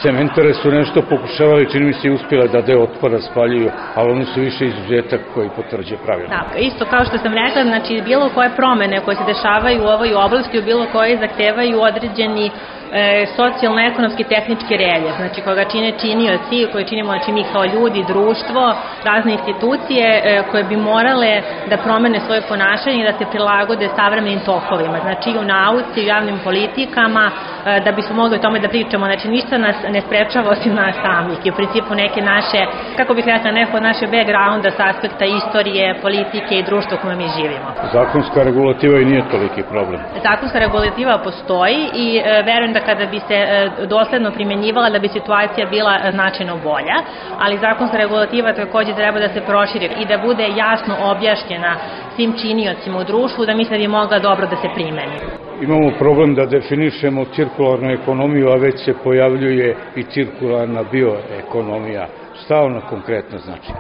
[0.03, 4.25] Cementare su nešto pokušavali, čini mi se i uspjela da deo otpada spaljuju, ali oni
[4.25, 6.31] su više izuzetak koji potvrđe pravilno.
[6.37, 10.15] Da, isto kao što sam rekla, znači bilo koje promene koje se dešavaju u ovoj
[10.15, 12.51] oblasti, u bilo koje zahtevaju određeni
[12.93, 18.75] e, socijalno-ekonomski tehnički reljef, znači koga čine činioci, koje činimo znači mi kao ljudi, društvo,
[19.05, 24.41] razne institucije e, koje bi morale da promene svoje ponašanje i da se prilagode savremenim
[24.41, 28.59] tokovima, znači i u nauci, i u javnim politikama, e, da bismo mogli o tome
[28.61, 32.61] da pričamo, znači ništa nas ne sprečava osim nas samih i u principu neke naše,
[32.97, 37.17] kako bih rekla, neko od naše backgrounda sa aspekta istorije, politike i društva u kome
[37.17, 37.69] mi živimo.
[37.93, 40.01] Zakonska regulativa i nije toliki problem.
[40.23, 45.09] Zakonska regulativa postoji i e, verujem da kada bi se e, dosledno primjenjivala da bi
[45.09, 46.97] situacija bila e, značajno bolja,
[47.39, 51.77] ali zakonska regulativa takođe treba da se proširi i da bude jasno objašnjena
[52.15, 55.17] svim činiocima u društvu da misle da bi mogla dobro da se primeni.
[55.63, 62.07] Imamo problem da definišemo cirkularnu ekonomiju, a već se pojavljuje i cirkularna bioekonomija.
[62.45, 63.73] Šta konkretno znači?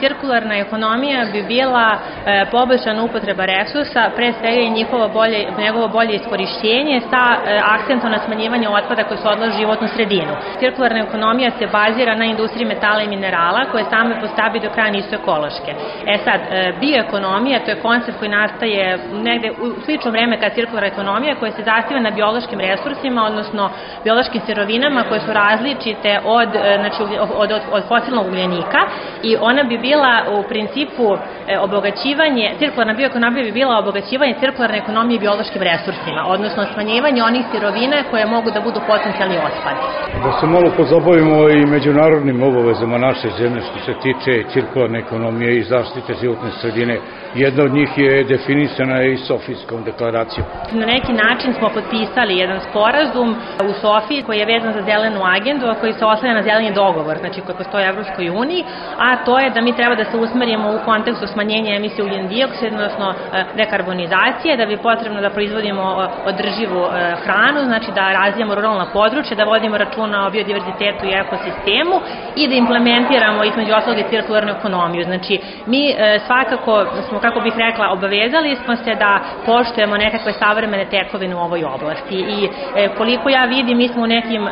[0.00, 6.14] Cirkularna ekonomija bi bila e, poboljšana upotreba resursa, pre svega i njihovo bolje, njegovo bolje
[6.14, 10.32] iskorišćenje sa e, akcentom na smanjivanje otpada koji se odlaže životnu sredinu.
[10.58, 14.90] Cirkularna ekonomija se bazira na industriji metala i minerala koje same po stabi do kraja
[14.90, 15.72] nisu ekološke.
[16.06, 20.88] E sad, e, bioekonomija to je koncept koji nastaje negde u slično vreme kao cirkularna
[20.88, 23.70] ekonomija koja se zastiva na biološkim resursima, odnosno
[24.04, 28.80] biološkim sirovinama koje su različite od, e, znači, od, od, od fosilnog ugljenika
[29.22, 31.16] i ona bi bila u principu
[31.48, 37.96] e, obogaćivanje, cirkularna bioekonomija bi bila obogaćivanje cirkularne ekonomije biološkim resursima, odnosno smanjivanje onih sirovina
[38.10, 39.76] koje mogu da budu potencijalni otpad.
[40.24, 45.62] Da se malo pozabavimo i međunarodnim obavezama naše zemlje što se tiče cirkularne ekonomije i
[45.62, 46.98] zaštite životne sredine.
[47.34, 50.46] Jedna od njih je definisana i Sofijskom deklaracijom.
[50.72, 53.36] Na neki način smo potpisali jedan sporazum
[53.68, 57.18] u Sofiji koji je vezan za zelenu agendu, a koji se oslanja na zeleni dogovor,
[57.18, 58.64] znači koji postoje Evropskoj uniji,
[58.98, 62.76] a to je da mi treba da se usmerimo u kontekstu smanjenja emisije ugljen dioksida,
[62.76, 68.54] odnosno e, dekarbonizacije, da bi potrebno da proizvodimo e, održivu e, hranu, znači da razvijamo
[68.54, 71.96] ruralna područja, da vodimo računa o biodiverzitetu i ekosistemu
[72.36, 75.04] i da implementiramo između ostalog i cirkularnu ekonomiju.
[75.04, 75.94] Znači, mi
[76.26, 81.64] svakako smo, kako bih rekla, obavezali smo se da poštujemo nekakve savremene tekovine u ovoj
[81.64, 82.48] oblasti i
[82.96, 84.48] koliko ja vidim, mi smo u nekim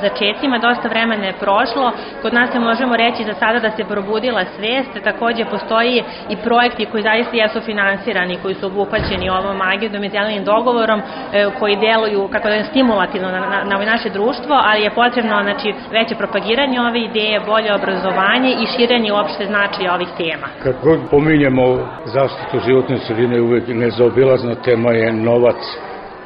[0.00, 4.44] začecima, dosta vremena je prošlo, kod nas se možemo reći za sada da se probudila
[4.56, 10.08] svest, takođe postoji i projekti koji zaista jesu finansirani, koji su obuhvaćeni ovom agendom i
[10.08, 14.82] zelenim dogovorom, e, koji deluju, kako da je stimulativno na, na, na naše društvo, ali
[14.82, 20.46] je potrebno znači, veće propagiranje ove ideje, bolje obrazovanje i širenje uopšte značaja ovih tema.
[20.62, 21.64] Kad god pominjemo
[22.04, 25.60] zaštitu životne sredine, uvek nezaobilazna tema je novac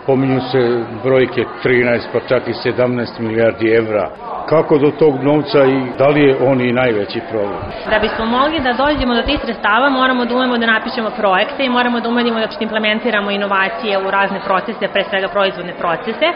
[0.07, 4.11] pominju se brojke 13 pa čak i 17 milijardi evra
[4.49, 7.61] kako do tog novca i da li je on i najveći problem?
[7.91, 11.69] Da bismo mogli da dođemo do tih sredstava moramo da umemo da napišemo projekte i
[11.69, 16.27] moramo da umemo da implementiramo inovacije u razne procese, pre svega proizvodne procese,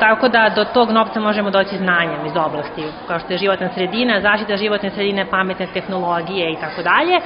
[0.00, 4.20] tako da do tog novca možemo doći znanjem iz oblasti, kao što je životna sredina,
[4.20, 7.16] zaštita životne sredine, pametne tehnologije i tako dalje.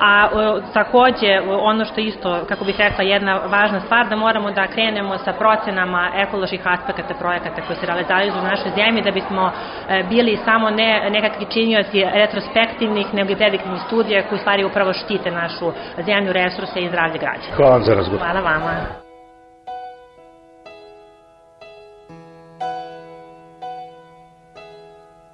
[0.00, 0.28] A
[0.72, 5.32] takođe ono što isto, kako bih rekla, jedna važna stvar, da moramo da krenemo sa
[5.48, 9.52] procenama ekoloških aspekata projekata koji se realizuju u našoj zemlji da bismo
[9.88, 15.30] E, bili samo ne nekakvi činioci retrospektivnih, nego i prediktivnih studija koji stvari upravo štite
[15.30, 15.72] našu
[16.06, 17.56] zemlju, resurse i zdravlje građana.
[17.56, 18.20] Hvala vam za razgovor.
[18.20, 18.74] Hvala vama.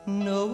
[0.06, 0.44] No,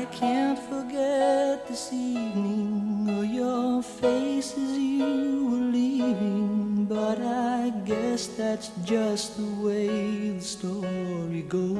[0.00, 8.28] I can't forget this evening or your face as you were leaving, but I guess
[8.28, 11.78] that's just the way the story goes.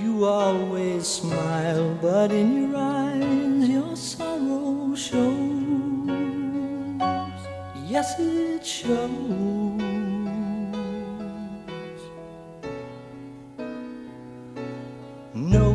[0.00, 5.30] You always smile, but in your eyes your sorrow shows.
[7.88, 9.80] Yes, it shows.
[15.34, 15.69] No,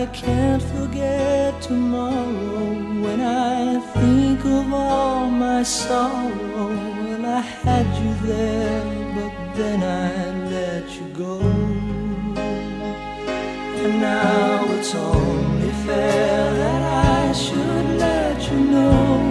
[0.00, 2.72] I can't forget tomorrow
[3.02, 6.68] when I think of all my sorrow.
[7.04, 8.82] Well, I had you there,
[9.14, 11.38] but then I let you go.
[13.82, 16.82] And now it's only fair that
[17.28, 19.29] I should let you know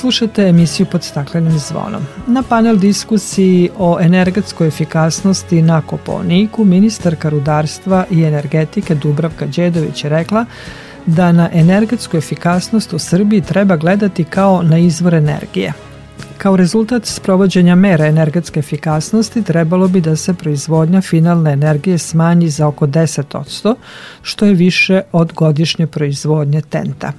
[0.00, 2.02] Slušate emisiju pod staklenim zvonom.
[2.26, 10.10] Na panel diskusiji o energetskoj efikasnosti na Koponiku ministarka rudarstva i energetike Dubravka Đedović je
[10.10, 10.44] rekla
[11.06, 15.72] da na energetsku efikasnost u Srbiji treba gledati kao na izvor energije.
[16.38, 22.66] Kao rezultat sprovođenja mera energetske efikasnosti trebalo bi da se proizvodnja finalne energije smanji za
[22.66, 23.74] oko 10%,
[24.22, 27.12] što je više od godišnje proizvodnje tenta.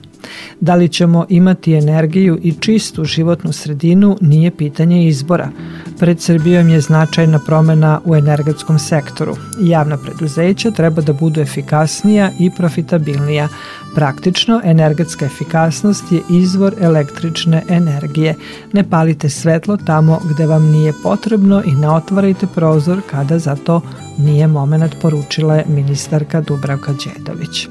[0.59, 5.51] Da li ćemo imati energiju i čistu životnu sredinu nije pitanje izbora,
[5.99, 9.36] Pred Srbijom je značajna promena u energetskom sektoru.
[9.61, 13.47] Javna preduzeća treba da budu efikasnija i profitabilnija.
[13.95, 18.35] Praktično, energetska efikasnost je izvor električne energije.
[18.73, 23.81] Ne palite svetlo tamo gde vam nije potrebno i ne otvarajte prozor kada za to
[24.17, 27.67] nije moment poručila je ministarka Dubravka Đedović.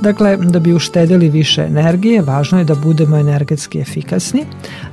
[0.00, 4.44] Dakle, da bi uštedili više energije, važno je da budemo energetski efikasni,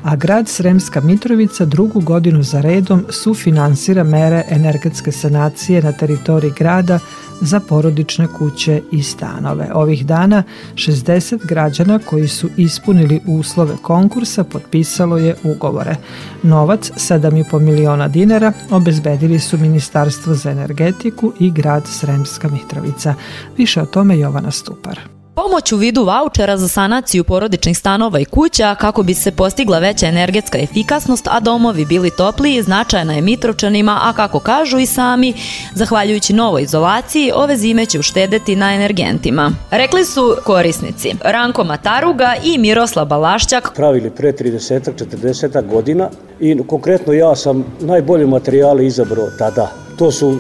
[0.04, 7.00] a grad Sremska Mitrovica drugu godinu za redom sufinansira mere energetske sanacije na teritoriji grada
[7.42, 9.70] za porodične kuće i stanove.
[9.74, 10.44] Ovih dana
[10.76, 15.96] 60 građana koji su ispunili uslove konkursa potpisalo je ugovore.
[16.44, 23.14] Novac, 7,5 miliona dinara, obezbedili su Ministarstvo za energetiku i grad Sremska Mitrovica.
[23.58, 25.15] Više o tome Jovana Stupar.
[25.36, 30.08] Pomoć u vidu vaučera za sanaciju porodičnih stanova i kuća kako bi se postigla veća
[30.08, 35.34] energetska efikasnost, a domovi bili topliji, značajna je Mitrovčanima, a kako kažu i sami,
[35.74, 39.52] zahvaljujući novoj izolaciji, ove zime će uštedeti na energentima.
[39.72, 43.72] Rekli su korisnici Ranko Mataruga i Miroslav Balašćak.
[43.76, 46.10] Pravili pre 30-40 godina
[46.40, 49.72] i konkretno ja sam najbolje materijale izabrao tada.
[49.98, 50.38] To su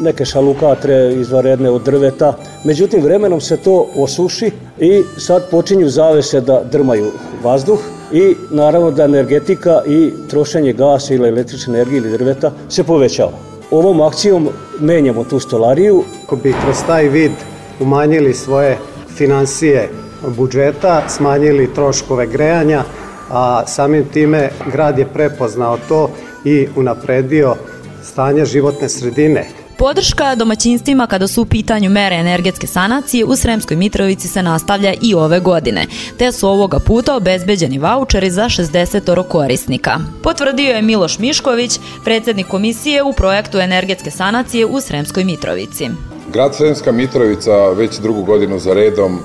[0.00, 2.36] neke šalukatre izvaredne od drveta.
[2.64, 7.10] Međutim, vremenom se to osuši i sad počinju zavese da drmaju
[7.42, 7.78] vazduh
[8.12, 13.32] i naravno da energetika i trošenje gasa ili električne energije ili drveta se povećava.
[13.70, 14.48] Ovom akcijom
[14.80, 16.02] menjamo tu stolariju.
[16.24, 17.32] Ako bi kroz taj vid
[17.80, 18.78] umanjili svoje
[19.16, 19.88] financije
[20.36, 22.84] budžeta, smanjili troškove grejanja,
[23.30, 26.10] a samim time grad je prepoznao to
[26.44, 27.54] i unapredio
[28.02, 29.46] stanje životne sredine.
[29.78, 35.14] Podrška domaćinstvima kada su u pitanju mere energetske sanacije u Sremskoj Mitrovici se nastavlja i
[35.14, 35.86] ove godine,
[36.18, 39.98] te su ovoga puta obezbeđeni vaučeri za 60 korisnika.
[40.22, 45.88] Potvrdio je Miloš Mišković, predsednik komisije u projektu energetske sanacije u Sremskoj Mitrovici.
[46.32, 49.20] Grad Sremska Mitrovica već drugu godinu za redom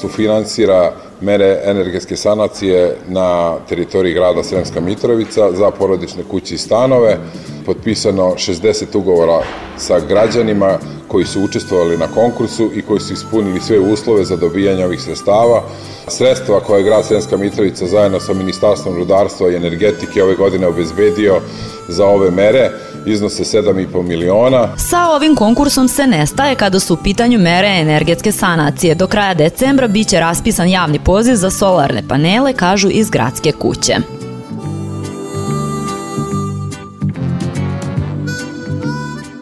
[0.00, 7.18] sufinansira mere energetske sanacije na teritoriji grada Sremska Mitrovica za porodične kuće i stanove.
[7.66, 9.40] Potpisano 60 ugovora
[9.76, 14.84] sa građanima koji su učestvovali na konkursu i koji su ispunili sve uslove za dobijanje
[14.84, 15.62] ovih sredstava.
[16.08, 21.40] Sredstva koje je grad Sremska Mitrovica zajedno sa Ministarstvom rudarstva i energetike ove godine obezbedio
[21.88, 22.70] za ove mere
[23.08, 24.68] iznose 7,5 miliona.
[24.76, 28.94] Sa ovim konkursom se nestaje kada su u pitanju mere energetske sanacije.
[28.94, 33.96] Do kraja decembra biće raspisan javni poziv za solarne panele, kažu iz gradske kuće.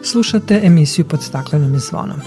[0.03, 2.21] Slušate emisiju pod staklenim zvonom.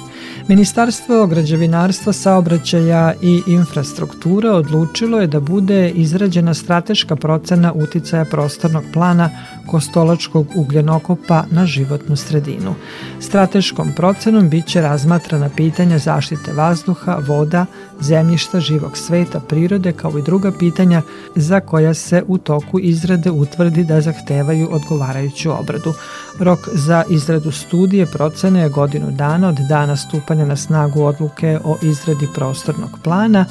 [0.49, 9.30] Ministarstvo građevinarstva, saobraćaja i infrastrukture odlučilo je da bude izrađena strateška procena uticaja prostornog plana
[9.70, 12.74] Kostolačkog ugljenokopa na životnu sredinu.
[13.20, 17.66] Strateškom procenom biće razmatrana pitanja zaštite vazduha, voda,
[18.00, 21.02] zemljišta, živog sveta, prirode kao i druga pitanja
[21.36, 25.92] za koja se u toku izrade utvrdi da zahtevaju odgovarajuću obradu.
[26.38, 31.76] Rok za izradu studije procene je godinu dana od dana stupanja na snagu odluke o
[31.82, 33.44] izradi prostornog plana,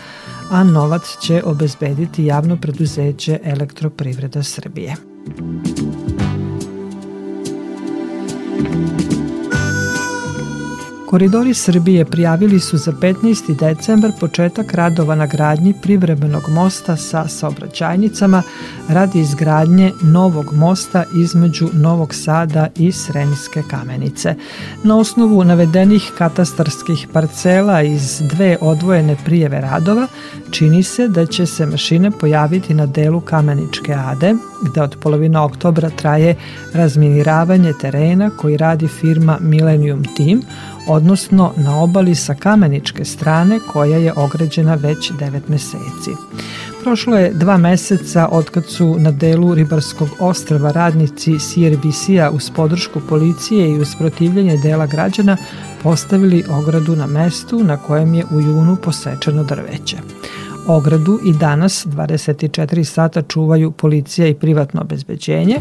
[0.52, 4.96] a novac će obezbediti javno preduzeće Elektroprivreda Srbije.
[11.10, 13.56] Koridori Srbije prijavili su za 15.
[13.56, 18.44] decembar početak radova na gradnji privremenog mosta sa saobraćajnicama
[18.90, 24.36] radi izgradnje novog mosta između Novog Sada i Sremske kamenice.
[24.84, 30.08] Na osnovu navedenih katastarskih parcela iz dve odvojene prijeve radova
[30.52, 35.90] čini se da će se mašine pojaviti na delu Kameničke Ade, gde od polovina oktobra
[35.90, 36.36] traje
[36.74, 40.42] razminiravanje terena koji radi firma Millennium Team,
[40.88, 46.12] odnosno na obali sa kameničke strane koja je ograđena već 9 meseci.
[46.84, 53.02] Prošlo je dva meseca od kad su na delu Ribarskog ostrava radnici CRBC-a uz podršku
[53.10, 55.38] policije i uz protivljenje dela građana
[55.84, 59.98] postavili ogradu na mestu na kojem je u junu posečeno drveće.
[60.70, 65.58] Ogradu i danas 24 sata čuvaju policija i privatno obezbeđenje,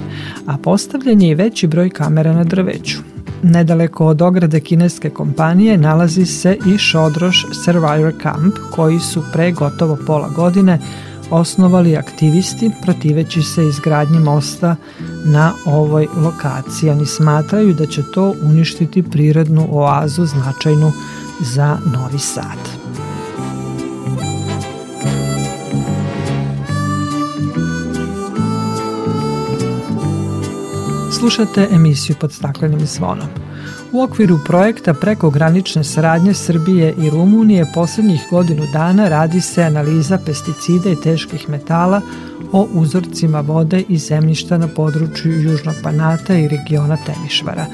[0.47, 2.99] a postavljen je i veći broj kamera na drveću.
[3.43, 9.99] Nedaleko od ograde kineske kompanije nalazi se i Šodroš Survivor Camp, koji su pre gotovo
[10.07, 10.79] pola godine
[11.31, 14.77] osnovali aktivisti protiveći se izgradnji mosta
[15.25, 16.91] na ovoj lokaciji.
[16.91, 20.93] Oni smatraju da će to uništiti prirodnu oazu značajnu
[21.41, 22.78] za Novi Sad.
[31.19, 33.29] Slušate emisiju pod staklenim zvonom.
[33.93, 40.91] U okviru projekta prekogranične saradnje Srbije i Rumunije poslednjih godinu dana radi se analiza pesticida
[40.91, 42.01] i teških metala
[42.53, 47.67] o uzorcima vode i zemljišta na području Južnog Banata i regiona Temišvara.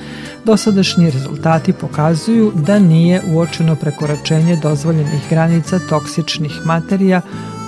[0.45, 7.21] Dosadašnji rezultati pokazuju da nije uočeno prekoračenje dozvoljenih granica toksičnih materija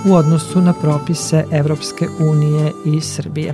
[0.05, 3.53] u odnosu na propise Evropske unije i Srbije.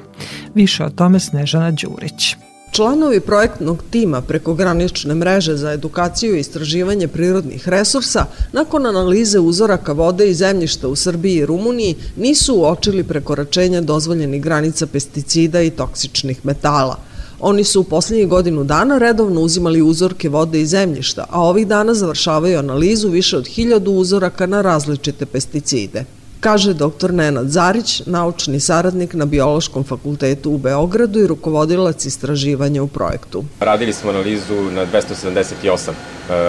[0.55, 2.35] Više o tome Snežana Đurić.
[2.71, 10.29] Članovi projektnog tima prekogranične mreže za edukaciju i istraživanje prirodnih resursa nakon analize uzoraka vode
[10.29, 16.97] i zemljišta u Srbiji i Rumuniji nisu uočili prekoračenja dozvoljenih granica pesticida i toksičnih metala.
[17.39, 21.93] Oni su u poslednjih godinu dana redovno uzimali uzorke vode i zemljišta, a ovih dana
[21.93, 26.05] završavaju analizu više od hiljadu uzoraka na različite pesticide
[26.43, 27.13] kaže dr.
[27.13, 33.43] Nenad Zarić, naučni saradnik na Biološkom fakultetu u Beogradu i rukovodilac istraživanja u projektu.
[33.59, 35.93] Radili smo analizu na 278 e,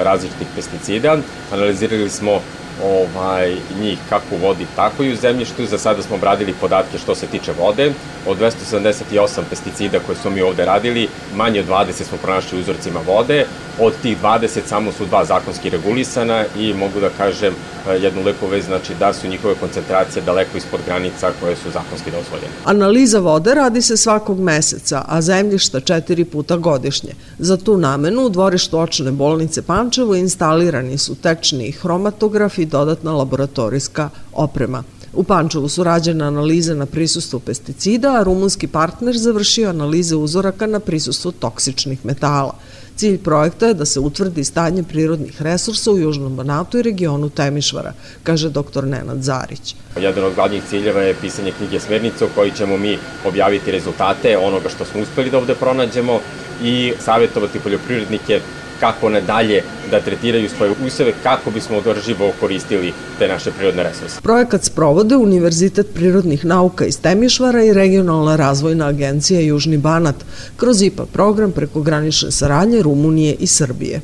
[0.05, 1.17] različitih pesticida,
[1.53, 2.41] analizirali smo
[2.83, 5.67] ovaj, njih kako u vodi, tako i u zemljištu.
[5.67, 7.93] Za sada smo obradili podatke što se tiče vode.
[8.27, 13.47] Od 278 pesticida koje smo mi ovde radili, manje od 20 smo pronašli uzorcima vode.
[13.81, 17.55] Od tih 20 samo su dva zakonski regulisana i mogu da kažem
[17.93, 22.55] jednu lepu vez, znači da su njihove koncentracije daleko ispod granica koje su zakonski dozvoljene.
[22.65, 27.13] Analiza vode radi se svakog meseca, a zemljišta četiri puta godišnje.
[27.39, 34.09] Za tu namenu u dvorištu očne bolnice Pančevo instalirani su tečni hromatograf i dodatna laboratorijska
[34.33, 34.83] oprema.
[35.17, 40.81] U Pančevu su rađene analize na prisustvo pesticida, a rumunski partner završio analize uzoraka na
[40.81, 42.55] prisustvo toksičnih metala.
[42.97, 47.93] Cilj projekta je da se utvrdi stanje prirodnih resursa u Južnom Banatu i regionu Temišvara,
[48.23, 48.85] kaže dr.
[48.85, 49.75] Nenad Zarić.
[49.97, 54.69] Jedan od glavnih ciljeva je pisanje knjige smernica u kojoj ćemo mi objaviti rezultate onoga
[54.69, 56.21] što smo uspeli da ovde pronađemo
[56.63, 58.41] i savjetovati poljoprivrednike
[58.85, 64.21] kako ne dalje da tretiraju svoje useve, kako bismo održivo koristili te naše prirodne resurse.
[64.23, 70.15] Projekat sprovode Univerzitet prirodnih nauka iz Temišvara i Regionalna razvojna agencija Južni Banat
[70.57, 74.01] kroz IPA program preko granične saradnje Rumunije i Srbije.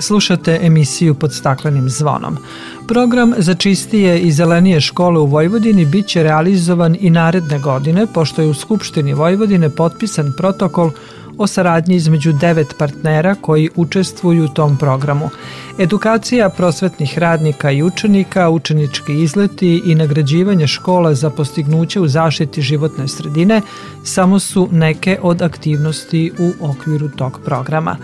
[0.00, 2.38] Slušate emisiju pod staklenim zvonom.
[2.88, 8.48] Program za čistije i zelenije škole u Vojvodini biće realizovan i naredne godine, pošto je
[8.48, 10.90] u Skupštini Vojvodine potpisan protokol
[11.38, 15.30] o saradnji između devet partnera koji učestvuju u tom programu.
[15.78, 23.08] Edukacija prosvetnih radnika i učenika, učenički izleti i nagrađivanje škola za postignuće u zaštiti životne
[23.08, 23.62] sredine
[24.04, 27.96] samo su neke od aktivnosti u okviru tog programa.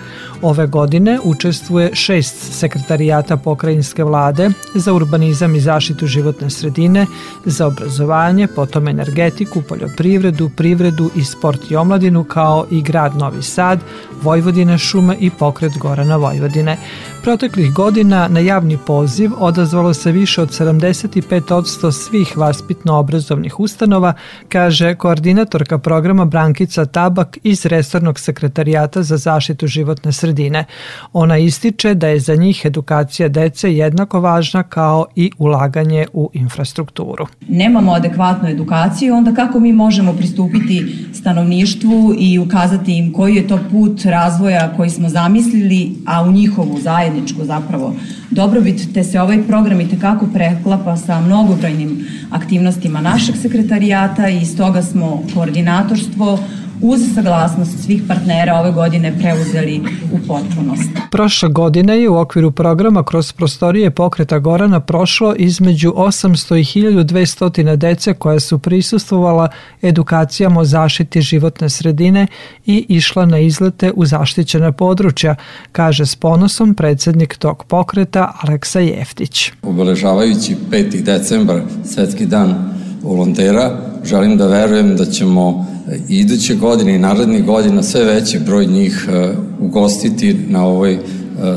[0.42, 7.06] Ove godine učestvuje šest sekretarijata pokrajinske vlade za urbanizam i zaštitu životne sredine,
[7.44, 13.80] za obrazovanje, potom energetiku, poljoprivredu, privredu i sport i omladinu kao i grad Novi Sad,
[14.22, 16.76] Vojvodina šuma i pokret Gorana Vojvodine.
[17.22, 24.12] Proteklih godina na javni poziv odazvalo se više od 75% svih vaspitno-obrazovnih ustanova,
[24.48, 30.64] kaže koordinatorka programa Brankica Tabak iz Resornog sekretarijata za zaštitu životne sredine.
[31.12, 37.26] Ona ističe da je za njih edukacija dece jednako važna kao i ulaganje u infrastrukturu.
[37.48, 43.58] Nemamo adekvatnu edukaciju, onda kako mi možemo pristupiti stanovništvu i ukazati im koji je to
[43.70, 47.94] put razvoja koji smo zamislili, a u njihovu zajedničku zapravo
[48.30, 54.82] dobrobit, te se ovaj program i tekako preklapa sa mnogobrojnim aktivnostima našeg sekretarijata i stoga
[54.82, 56.38] smo koordinatorstvo
[56.82, 59.80] uz saglasnost svih partnera ove godine preuzeli
[60.12, 60.90] u potpunost.
[61.10, 67.76] Prošle godine je u okviru programa kroz prostorije pokreta Gorana prošlo između 800 i 1200
[67.76, 69.48] dece koja su prisustvovala
[69.82, 72.26] edukacijama o zaštiti životne sredine
[72.66, 75.36] i išla na izlete u zaštićena područja,
[75.72, 79.50] kaže s ponosom predsednik tog pokreta Aleksa Jeftić.
[79.62, 81.02] Obeležavajući 5.
[81.02, 83.70] decembar, Svetski dan volontera,
[84.04, 85.71] želim da verujem da ćemo
[86.08, 90.98] iduće godine i narednih godina sve veći broj njih e, ugostiti na ovoj e,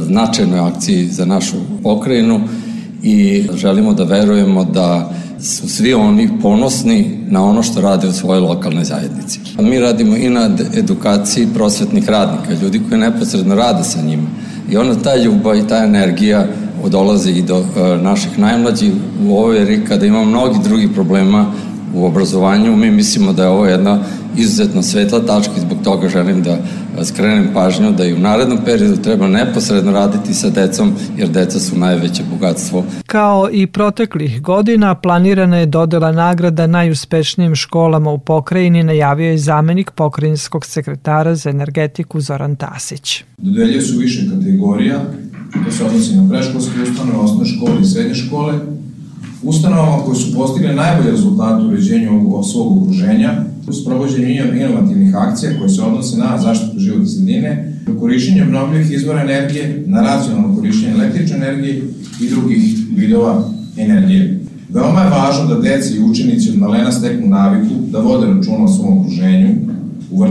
[0.02, 2.40] značajnoj akciji za našu pokrajinu
[3.04, 8.40] i želimo da verujemo da su svi oni ponosni na ono što rade u svojoj
[8.40, 9.40] lokalnoj zajednici.
[9.60, 14.28] Mi radimo i na edukaciji prosvetnih radnika, ljudi koji neposredno rade sa njima.
[14.72, 16.48] I ona ta ljubav i ta energija
[16.90, 18.94] dolazi i do e, naših najmlađih
[19.28, 21.52] u ovoj eri kada ima mnogi drugi problema
[21.96, 22.76] u obrazovanju.
[22.76, 24.00] Mi mislimo da je ovo jedna
[24.38, 26.58] izuzetno svetla tačka i zbog toga želim da
[27.04, 31.78] skrenem pažnju da i u narednom periodu treba neposredno raditi sa decom jer deca su
[31.78, 32.84] najveće bogatstvo.
[33.06, 39.92] Kao i proteklih godina planirana je dodela nagrada najuspešnim školama u pokrajini najavio je zamenik
[39.92, 43.24] pokrajinskog sekretara za energetiku Zoran Tasić.
[43.38, 45.02] Dodeljuje su više kategorija,
[45.66, 48.54] to se odnosi na preškolske ustanove, osnovne škole i srednje škole,
[49.46, 53.44] ustanovama koje su postigle najbolje rezultate u uređenju svog okruženja,
[53.82, 60.02] sprovođenju inovativnih akcija koje se odnose na zaštitu životne sredine, korišćenje obnovljivih izvora energije, na
[60.02, 61.82] racionalno korišćenje električne energije
[62.22, 64.40] i drugih vidova energije.
[64.70, 68.68] Veoma je važno da deci i učenici od malena steknu naviku da vode računa o
[68.68, 69.56] svom okruženju,
[70.12, 70.24] u,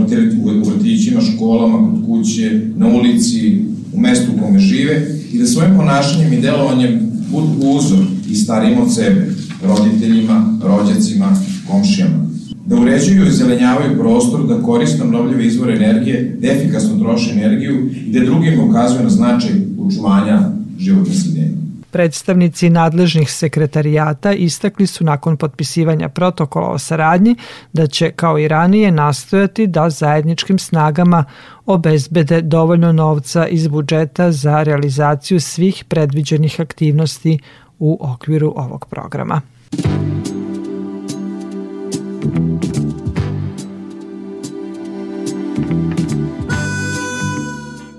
[0.62, 3.62] u vrtićima, školama, kod kuće, na ulici,
[3.92, 8.80] u mestu u kome žive i da svojim ponašanjem i delovanjem budu uzor i starijim
[8.82, 9.26] od sebe,
[9.62, 11.36] roditeljima, rođacima,
[11.70, 12.24] komšijama.
[12.66, 18.12] Da uređuju i zelenjavaju prostor, da koriste obnovljive izvore energije, da efikasno troše energiju i
[18.12, 20.40] da drugim ukazuju na značaj učuvanja
[20.78, 21.50] životne sredine.
[21.90, 27.36] Predstavnici nadležnih sekretarijata istakli su nakon potpisivanja protokola o saradnji
[27.72, 31.24] da će kao i ranije nastojati da zajedničkim snagama
[31.66, 37.38] obezbede dovoljno novca iz budžeta za realizaciju svih predviđenih aktivnosti
[37.78, 39.40] u okviru ovog programa.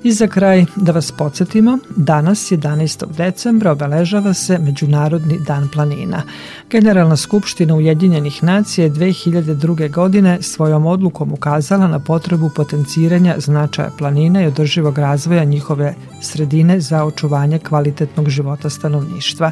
[0.05, 3.05] I za kraj da vas podsjetimo, danas 11.
[3.17, 6.21] decembra obeležava se Međunarodni dan planina.
[6.69, 9.91] Generalna skupština Ujedinjenih nacija 2002.
[9.91, 17.03] godine svojom odlukom ukazala na potrebu potenciranja značaja planina i održivog razvoja njihove sredine za
[17.03, 19.51] očuvanje kvalitetnog života stanovništva.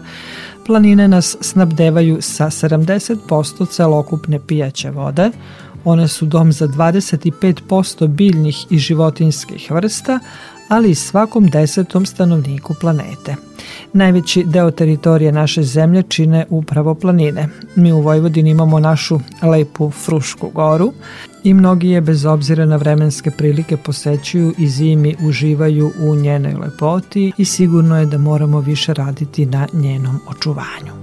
[0.66, 5.32] Planine nas snabdevaju sa 70% celokupne pijaće vode,
[5.84, 10.20] One su dom za 25% biljnih i životinskih vrsta,
[10.68, 13.36] ali i svakom desetom stanovniku planete.
[13.94, 17.50] Najveći deo teritorije naše zemlje čine upravo planine.
[17.76, 20.94] Mi u Vojvodini imamo našu lepu Frušku goru
[21.44, 27.32] i mnogi je bez obzira na vremenske prilike posećuju i zimi uživaju u njenoj lepoti
[27.38, 31.03] i sigurno je da moramo više raditi na njenom očuvanju.